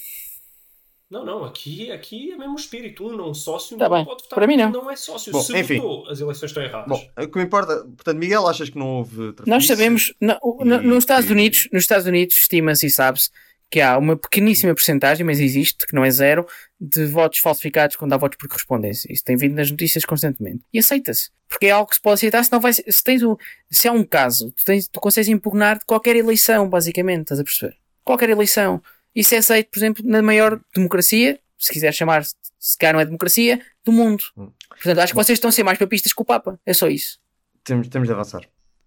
[1.08, 3.06] Não, não, aqui, aqui é mesmo o espírito.
[3.06, 4.70] Um não sócio Tá não bem, pode votar para mim não.
[4.70, 5.30] não é sócio.
[5.30, 5.76] Bom, Se enfim.
[5.76, 6.88] votou, as eleições estão erradas.
[6.88, 9.48] bom, o que me importa, portanto, Miguel, achas que não houve trafice?
[9.48, 12.90] Nós sabemos, na- o- na- E- nos, Estados e- Unidos, nos Estados Unidos estima-se e
[12.90, 13.30] sabe-se
[13.70, 16.46] que há uma pequeníssima porcentagem, mas existe, que não é zero,
[16.80, 19.12] de votos falsificados quando há votos por correspondência.
[19.12, 20.64] Isso tem vindo nas notícias constantemente.
[20.72, 21.30] E aceita-se.
[21.48, 23.38] Porque é algo que se pode aceitar, senão vai, se, tens o,
[23.70, 27.44] se há um caso, tu, tens, tu consegues impugnar de qualquer eleição, basicamente, estás a
[27.44, 27.76] perceber?
[28.04, 28.82] Qualquer eleição.
[29.14, 33.04] Isso é aceito, por exemplo, na maior democracia, se quiser chamar, se cá não é
[33.04, 34.22] democracia, do mundo.
[34.36, 34.50] Hum.
[34.68, 36.60] Portanto, acho que vocês estão a ser mais papistas que o Papa.
[36.66, 37.18] É só isso.
[37.64, 38.42] Temos, temos de avançar.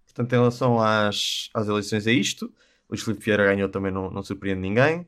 [0.06, 2.52] Portanto, em relação às, às eleições é isto.
[2.90, 5.06] O Luís Filipe Vieira ganhou também não, não surpreende ninguém.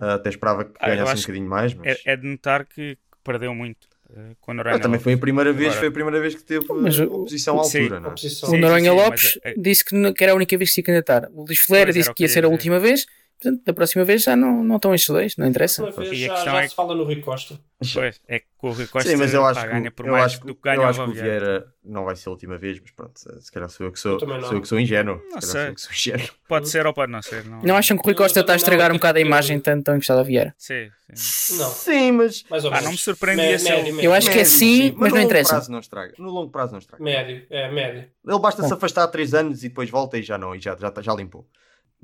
[0.00, 2.00] Ah, até esperava que Ah, ganhasse um bocadinho mais, mas...
[2.06, 3.88] É, é de notar que perdeu muito.
[4.16, 6.34] eh, Com o Ah, Noronha também foi a primeira vez, Agora- foi a primeira vez
[6.36, 7.80] que teve Mas o- oposição à Sim.
[7.82, 8.12] altura, não é?
[8.12, 8.48] Oposição.
[8.48, 10.56] O Sim, Noronha sim, sim, Lopes mas, é- disse que, não- que era a única
[10.56, 11.28] vez que se ia candidatar.
[11.32, 13.04] O Luís Fleira disse o que ia ser a última vez.
[13.40, 15.90] Portanto, da próxima vez já não, não estão estes dois, não interessa.
[15.90, 17.58] Vez E a já, questão já é se fala no Rui Costa.
[17.92, 20.12] Pois, é que o Rui Costa Sim, mas eu acho, pá, que, ganha por eu
[20.12, 22.32] mais acho, que- do que eu ganha acho que o Vieira não vai ser a
[22.32, 24.80] última vez, mas pronto, se calhar sou eu que sou, Eu sou, eu que sou
[24.80, 25.20] ingênuo.
[25.30, 25.60] Não se sei.
[25.60, 26.28] sou eu que sou ingênuo.
[26.48, 27.44] Pode ser ou pode não ser.
[27.44, 29.20] Não, Não acham que o Rui Eu Costa está a estragar não, um bocado a
[29.20, 30.54] eu- imagem tanto tão encostado a Vieira?
[30.56, 31.58] Sim, sim.
[31.58, 32.44] Não, Sim, mas...
[32.48, 34.08] mais ou Ah, não me surpreendia Mé- se médio, ele- médio.
[34.08, 35.50] Eu acho que é Médio, sim, mas no não longo interessa.
[35.50, 36.14] prazo não estraga.
[36.18, 37.04] No longo prazo não estraga.
[37.04, 38.08] Médio, é médio.
[38.26, 40.74] Ele basta se afastar há 3 anos e depois volta e já não, e já,
[40.76, 41.46] já, já limpou.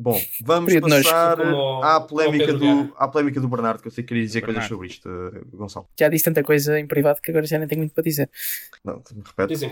[0.00, 1.38] Bom, vamos passar
[1.82, 4.86] à, polémica do, à polémica do Bernardo, que eu sei que queria dizer coisas sobre
[4.86, 5.86] isto, eh, Gonçalo.
[5.98, 8.30] Já disse tanta coisa em privado que agora já nem tenho muito para dizer.
[8.82, 9.02] Não,
[9.36, 9.70] repete.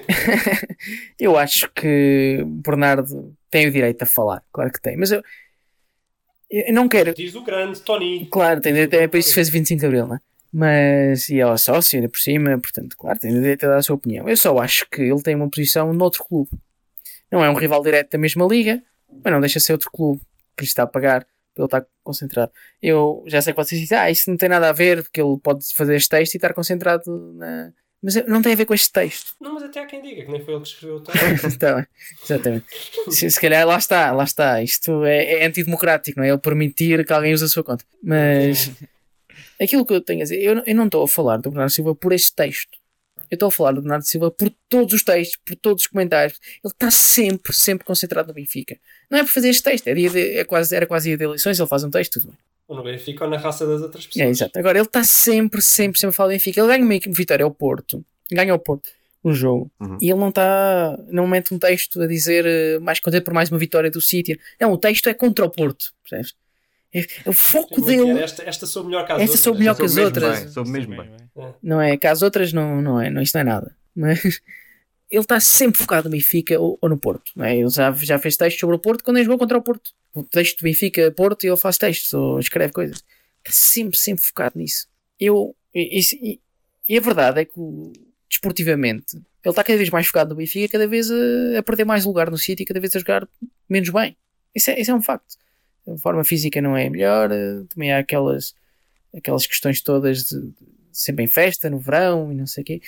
[1.18, 5.22] Eu acho que Bernardo tem o direito a falar, claro que tem, mas eu,
[6.50, 7.14] eu não quero.
[7.14, 8.28] diz o grande Tony.
[8.30, 10.20] Claro, tem é para isso que fez 25 de Abril, não é?
[10.52, 13.82] Mas, e ela é sócio, ainda por cima, portanto, claro, tem direito a dar a
[13.82, 14.28] sua opinião.
[14.28, 16.50] Eu só acho que ele tem uma posição noutro clube.
[17.32, 18.82] Não é um rival direto da mesma liga,
[19.24, 20.20] mas não deixa de ser outro clube
[20.56, 22.52] que lhe está a pagar ele estar concentrado.
[22.80, 25.36] Eu já sei que vocês dizem, ah, isso não tem nada a ver, porque ele
[25.42, 27.72] pode fazer este texto e estar concentrado na.
[28.00, 29.32] Mas não tem a ver com este texto.
[29.40, 31.58] Não, mas até há quem diga que nem foi ele que escreveu o texto.
[31.58, 31.86] Tá bem,
[32.22, 32.64] exatamente.
[33.10, 34.62] Se, se calhar lá está, lá está.
[34.62, 36.28] Isto é, é antidemocrático, não é?
[36.28, 37.84] Ele permitir que alguém use a sua conta.
[38.00, 38.70] Mas
[39.60, 41.70] aquilo que eu tenho a dizer, eu, não- eu não estou a falar do Bernardo
[41.72, 42.78] Silva por este texto.
[43.28, 46.38] Eu estou a falar do Bernardo Silva por todos os textos, por todos os comentários.
[46.64, 48.78] Ele está sempre, sempre concentrado no Benfica.
[49.10, 51.24] Não é por fazer este texto, é dia de- é quase, era quase dia de
[51.24, 52.38] eleições, ele faz um texto, tudo bem.
[52.68, 54.26] Ou no Benfica ou na raça das outras pessoas.
[54.26, 54.58] É, exato.
[54.58, 56.60] Agora, ele está sempre, sempre, sempre a falar do Benfica.
[56.60, 58.90] Ele ganha uma vitória ao Porto, ganha ao Porto
[59.24, 59.96] um jogo, Uhum.
[60.00, 63.50] e ele não está, não mete um texto a dizer eh, mais contente por mais
[63.50, 64.38] uma vitória do City.
[64.60, 66.34] Não, o texto é contra o Porto, percebes?
[66.94, 69.40] É, é o foco dele, Esta, esta sou melhor que as Esta outras.
[69.42, 70.38] sou melhor que as outras.
[70.40, 71.10] bem, soube mesmo bem.
[71.62, 71.96] não é?
[71.96, 73.76] Que as outras não, não é, não, isto não é nada.
[73.94, 74.40] Mas
[75.10, 77.32] ele está sempre focado no Benfica ou, ou no Porto.
[77.42, 77.56] É?
[77.56, 79.90] Ele já, já fez textos sobre o Porto quando ele jogou contra o Porto.
[80.14, 83.02] O texto do Benfica, Porto, e ele faz textos ou escreve coisas.
[83.44, 84.86] Está sempre, sempre focado nisso.
[85.18, 86.40] Eu, e, e-
[86.88, 87.52] e a verdade é que
[88.28, 92.04] desportivamente ele está cada vez mais focado no Benfica, cada vez a, a perder mais
[92.04, 93.26] lugar no City, cada vez a jogar
[93.68, 94.16] menos bem.
[94.54, 95.36] Isso é, isso é um facto.
[95.86, 98.54] A forma física não é melhor, eh, também há aquelas,
[99.16, 100.54] aquelas questões todas de, de
[100.92, 102.80] sempre em festa, no verão e não sei o quê.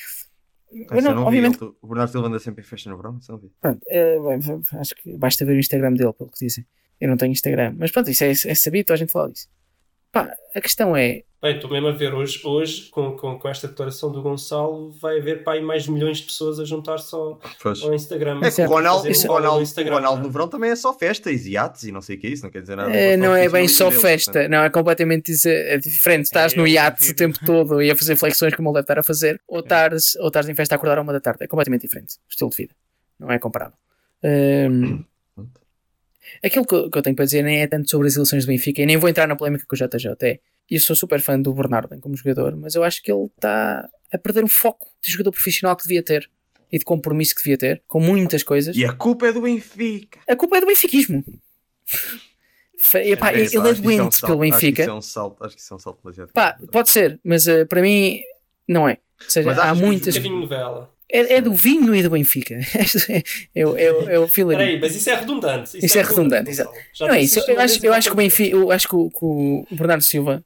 [0.73, 3.19] Eu não- não vi, obviamente, ele- o Bernardo Silva anda sempre em festa no verão,
[3.29, 3.51] não vi.
[3.61, 3.81] pronto,
[4.21, 4.41] bem,
[4.81, 6.65] acho que basta ver o Instagram dele, pelo que dizem.
[7.01, 9.49] Eu não tenho Instagram, mas pronto, isso é, é sabido, a gente fala disso.
[10.13, 13.67] Pá, a questão é, Bem, estou mesmo a ver hoje, hoje com, com, com esta
[13.67, 17.41] declaração do Gonçalo, vai haver pá, mais milhões de pessoas a juntar-se ao,
[17.83, 18.41] ao Instagram.
[18.43, 18.67] É que o.
[18.67, 20.23] Ronaldo, no Ronaldo, Instagram, Ronaldo é?
[20.25, 22.43] no verão também é só festas e iates e não sei o que é isso,
[22.43, 22.95] não quer dizer nada.
[22.95, 24.51] É, não é bem só dele, festa, portanto.
[24.51, 26.27] não é completamente é diferente.
[26.27, 28.85] Estás É, no é iate o tempo todo e a fazer flexões como ele deve
[28.85, 31.43] estar a fazer, ou estás, ou estás em festa a acordar a uma da tarde.
[31.43, 32.75] É completamente diferente o estilo de vida,
[33.19, 33.79] não é comparável.
[34.23, 35.03] Hum,
[36.45, 38.49] aquilo que eu, que eu tenho para dizer nem é tanto sobre as eleições do
[38.49, 40.09] Benfica, e nem vou entrar na polémica com o JJ.
[40.23, 40.39] É,
[40.71, 44.19] eu sou super fã do Bernardo como jogador, mas eu acho que ele está a
[44.19, 46.31] perder o foco de jogador profissional que devia ter
[46.73, 48.77] e de compromisso que devia ter com muitas coisas.
[48.77, 50.21] E a culpa é do Benfica.
[50.29, 51.25] A culpa é do benfiquismo.
[52.95, 54.83] Epá, É, ele é que isso um doente salto, pelo Acho que Benfica.
[54.83, 56.01] isso é um salto, acho que isso é um salto.
[56.33, 58.21] Pá, pode ser, mas eh, para mim
[58.67, 58.99] não é.
[59.23, 60.15] Ou seja, há Um muitas.
[60.17, 60.91] bocadinho novela.
[61.13, 62.55] É, é do vinho e do Benfica.
[63.11, 63.23] é,
[63.55, 63.77] é, o-
[64.11, 64.53] é o feeling.
[64.53, 65.79] Espera aí, mas isso é redundante.
[65.85, 66.75] Isso é redundante, Gonçalo.
[66.95, 67.41] Já Não é isso.
[67.49, 70.45] Eu acho, eu acho que o Benfica, eu acho que o, que o Bernardo Silva,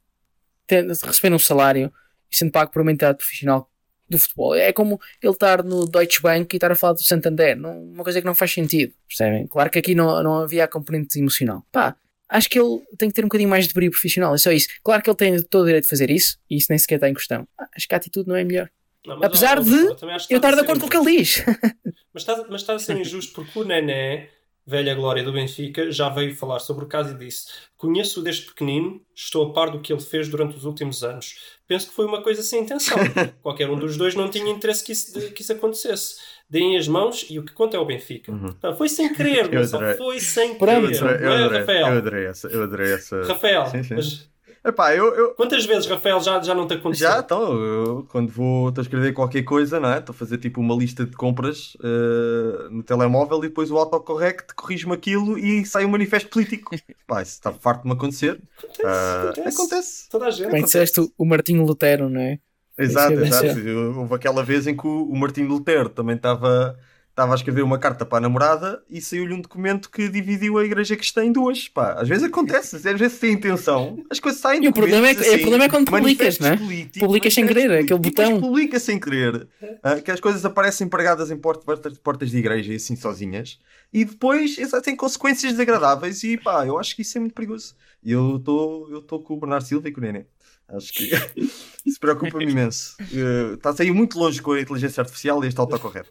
[1.05, 1.93] recebendo um salário
[2.31, 3.71] e sendo pago por uma entidade profissional
[4.09, 7.57] do futebol, é como ele estar no Deutsche Bank e estar a falar do Santander.
[7.57, 8.93] Não, uma coisa que não faz sentido.
[9.09, 9.47] Percebem?
[9.47, 11.65] Claro que aqui não, não havia a componente emocional.
[11.73, 11.97] Pá,
[12.29, 14.35] acho que ele tem que ter um bocadinho mais de brilho profissional.
[14.35, 14.69] É só isso.
[14.83, 17.09] Claro que ele tem todo o direito de fazer isso e isso nem sequer está
[17.09, 17.47] em questão.
[17.77, 18.71] Acho que a atitude não é melhor.
[19.07, 21.44] Não, mas, Apesar de Eu estar de acordo com o que ele diz.
[22.14, 24.28] Mas está, mas está a ser injusto porque o Nené,
[24.64, 29.00] velha glória do Benfica, já veio falar sobre o caso e disse: Conheço-o desde pequenino,
[29.12, 31.57] estou a par do que ele fez durante os últimos anos.
[31.66, 32.96] Penso que foi uma coisa sem intenção.
[33.42, 36.20] Qualquer um dos dois não tinha interesse que isso, que isso acontecesse.
[36.48, 38.30] Deem as mãos e o que conta é o Benfica.
[38.30, 39.94] Então, foi sem querer, adorei.
[39.96, 40.72] foi sem querer.
[40.72, 41.86] Eu adorei, eu é, adorei, Rafael?
[41.88, 42.46] eu adorei essa.
[42.46, 43.22] Eu adorei essa.
[43.24, 43.94] Rafael, Sim, sim.
[43.94, 44.28] mas
[44.67, 47.07] Epá, eu, eu, quantas vezes, Rafael, já, já não te aconteceu?
[47.07, 49.99] Já, então, eu, quando vou escrever qualquer coisa, não é?
[49.99, 54.55] Estou a fazer tipo uma lista de compras eh, no telemóvel e depois o autocorrect
[54.55, 56.75] corrige-me aquilo e sai um manifesto político.
[57.07, 58.41] Pá, isso está farto de me acontecer.
[58.83, 59.49] Ah, acontece.
[59.61, 60.09] acontece.
[60.09, 60.51] Toda a gente.
[60.51, 62.39] Bem, disseste o- Martinho Lutero, não é?
[62.79, 63.61] Exato, é exato.
[63.99, 66.75] Houve aquela vez em que o, o Martinho Lutero também estava
[67.15, 70.65] estava a escrever uma carta para a namorada e saiu-lhe um documento que dividiu a
[70.65, 71.69] igreja cristã em duas.
[71.69, 75.15] Pá, às vezes acontece, às vezes sem intenção, as coisas saem E o problema é
[75.15, 76.57] que- documentos o problema é quando publicas, manifestos não é?
[76.57, 78.41] políticos, Publicas sem querer, aquele botão.
[78.41, 79.47] publica sem querer,
[79.81, 83.61] ah, que as coisas aparecem pregadas em port- portas, portas de igreja e assim sozinhas,
[83.93, 87.77] e depois têm consequências desagradáveis e pá, eu acho que isso é muito perigoso.
[88.03, 90.27] E eu estou eu estou com o Bernardo Silva e com o Nenê.
[90.69, 91.11] Acho que
[91.85, 92.97] isso preocupa-me imenso.
[93.01, 96.11] Eh, Está a sair muito longe com a inteligência artificial e este autocorreto.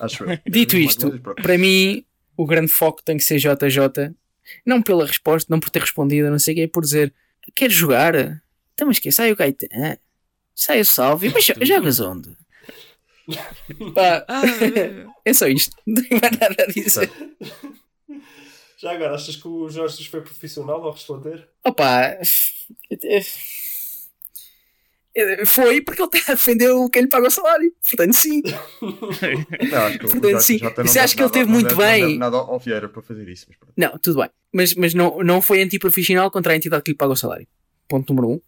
[0.00, 0.38] Acho eu.
[0.46, 2.04] Dito isto, longe, para mim,
[2.36, 4.12] o grande foco tem que ser JJ.
[4.64, 7.12] Não pela resposta, não por ter respondido, não sei o que, é por dizer:
[7.54, 8.14] Queres jogar?
[8.74, 9.96] Então, mas que Sai o Gaetan,
[10.54, 12.36] sai o Salve, mas jo- jogas onde?
[13.94, 14.24] Pá,
[15.24, 17.10] é só isto, não tenho mais nada a dizer.
[18.78, 21.48] Já agora, achas que o Jorge foi profissional ao responder?
[21.64, 22.18] Opa,
[25.46, 28.42] foi porque ele está a defender o quem lhe paga o salário, portanto, sim.
[29.70, 30.58] Não, acho que Portanto, sim.
[30.60, 32.06] Não Isso deve acho que ele teve não muito deve- não bem.
[32.06, 33.46] deve nada ao Vieira para fazer isso.
[33.48, 33.58] Mas.
[33.76, 34.30] Não, tudo bem.
[34.52, 37.46] Mas, mas não, não foi antiprofissional contra a entidade que lhe paga o salário.
[37.88, 38.40] Ponto número um.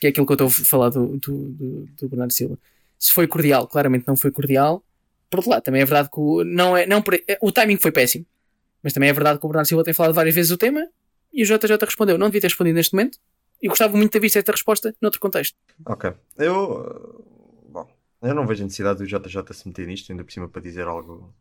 [0.00, 2.58] Que é aquilo que eu estou a falar do, do, do, do Bernardo Silva.
[2.98, 4.82] Se foi cordial, claramente não foi cordial.
[5.28, 7.02] Por outro lado, também é verdade que o, não é, não,
[7.42, 8.24] o timing foi péssimo.
[8.82, 10.86] Mas também é verdade que o Bernardo Silva tem falado várias vezes o tema
[11.32, 12.16] e o JJ respondeu.
[12.18, 13.18] Não devia ter respondido neste momento.
[13.62, 15.56] E gostava muito de ter visto esta resposta noutro contexto.
[15.86, 16.12] Ok.
[16.38, 16.72] Eu.
[16.72, 17.24] uh,
[17.68, 17.88] Bom,
[18.22, 20.86] eu não vejo a necessidade do JJ se meter nisto, ainda por cima para dizer
[20.86, 21.34] algo.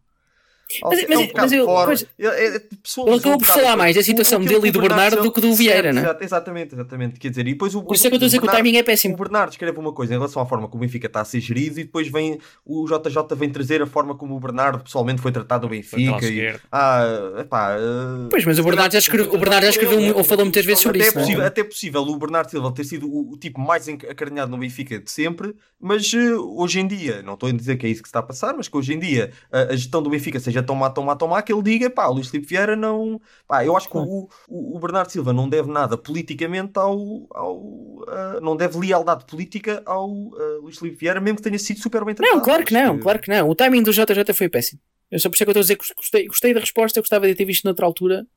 [0.83, 4.01] Mas- É mas- um mas eu- pois- É- é- Ele acabou por falar mais da
[4.01, 6.05] o- situação dele e o do Bernardo do que do Vieira, Certo, não é?
[6.05, 7.19] exato, Exatamente, exatamente.
[7.19, 7.81] Quer dizer, e depois o.
[7.83, 9.17] Por isso é que eu estou a dizer que o Bernardo- timing é O péssimo.
[9.17, 11.79] Bernardo escreve uma coisa em relação à forma como o Benfica está a ser gerido
[11.79, 15.63] e depois vem o JJ vem trazer a forma como o Bernardo pessoalmente foi tratado
[15.63, 16.25] no Benfica.
[16.25, 17.03] E, ah,
[17.39, 20.65] epá, uh, Pois, mas o Bernardo já escreveu, o Bernardo já escreveu ou falou muitas
[20.65, 21.17] vezes sobre até, isso.
[21.17, 21.23] é é?
[21.25, 24.57] possível, até é possível o Bernardo Silva ter sido o, o tipo mais acarinhado no
[24.57, 28.01] Benfica de sempre, mas eh, hoje em dia, não estou a dizer que é isso
[28.01, 30.39] que se está a passar, mas que hoje em dia a, a gestão do Benfica
[30.39, 33.19] seja má, tão má, que ele diga, pá, Luís Filipe Vieira não.
[33.47, 37.27] Pá, eu acho que o, o, o Bernardo Silva não deve nada politicamente ao.
[37.31, 41.79] ao ah, não deve lealdade política ao ah, Luís Filipe Vieira, mesmo que tenha sido
[41.79, 42.37] super bem tratado.
[42.37, 43.49] Não, claro que não, claro que não.
[43.49, 44.79] O timing do JJ foi péssimo.
[45.11, 46.99] Eu só por isso é que eu estou a dizer que gostei, gostei da resposta,
[46.99, 48.27] eu gostava de ter visto noutra altura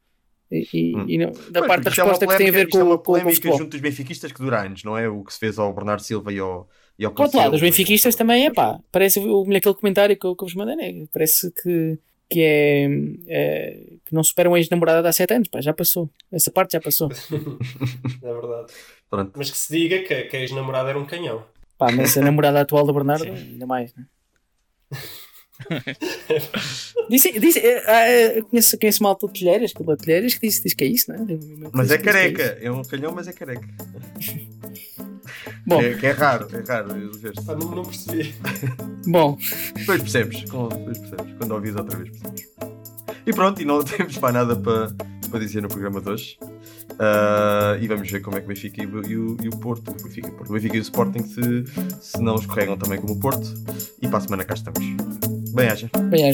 [0.50, 1.04] e, Hum.
[1.08, 2.86] e não- da Pois, parte da é resposta que tem a ver polémica- é com,
[2.88, 5.08] uma com, polémica junto dos benfiquistas que dura anos, não é?
[5.08, 6.68] O que se fez ao Bernardo Silva e ao.
[6.98, 10.26] E ao Por outro lado, os benfiquistas também, é pá, parece o, aquele comentário que
[10.26, 11.06] eu, que eu vos mandei, né?
[11.10, 11.98] parece que,
[12.32, 12.88] que é,
[13.28, 16.08] é, que não superam a ex-namorada de há 7 anos, pá, já passou.
[16.30, 17.10] Essa parte já passou.
[18.22, 18.72] É verdade.
[19.10, 19.32] Pronto.
[19.36, 21.44] Mas que se diga que, que a ex-namorada era um canhão.
[21.76, 24.06] Pá, mas a namorada atual do Bernardo, ainda mais, né?
[27.08, 30.60] Disse, disse, eh, ah, eu conheço, conheço malta de telheiras, que é telheiras, que diz,
[30.60, 31.26] diz que é isso, não é?
[31.26, 31.38] Que
[31.72, 32.56] Mas é que careca.
[32.56, 32.66] isso.
[32.66, 33.68] É um calhão, mas é careca.
[35.66, 36.88] Bom, É, que é raro, é raro.
[37.46, 38.34] Pá, não, não percebi.
[39.06, 39.38] bom,
[39.76, 41.34] Depois percebes, depois percebes.
[41.38, 42.48] Quando ouvis outra vez percebes.
[43.26, 44.90] E pronto, e não temos mais nada para,
[45.30, 46.38] para dizer no programa de hoje.
[46.98, 49.56] Ah, e vamos ver como é que o Benfica e, o- e o, e o
[49.58, 51.64] Porto, o Benfica, e o Porto, o Benfica e o Sporting se,
[52.00, 53.46] se não escorregam também como o Porto.
[54.00, 54.80] E para a semana cá estamos.
[55.54, 55.90] Bem, haja.
[56.10, 56.30] bem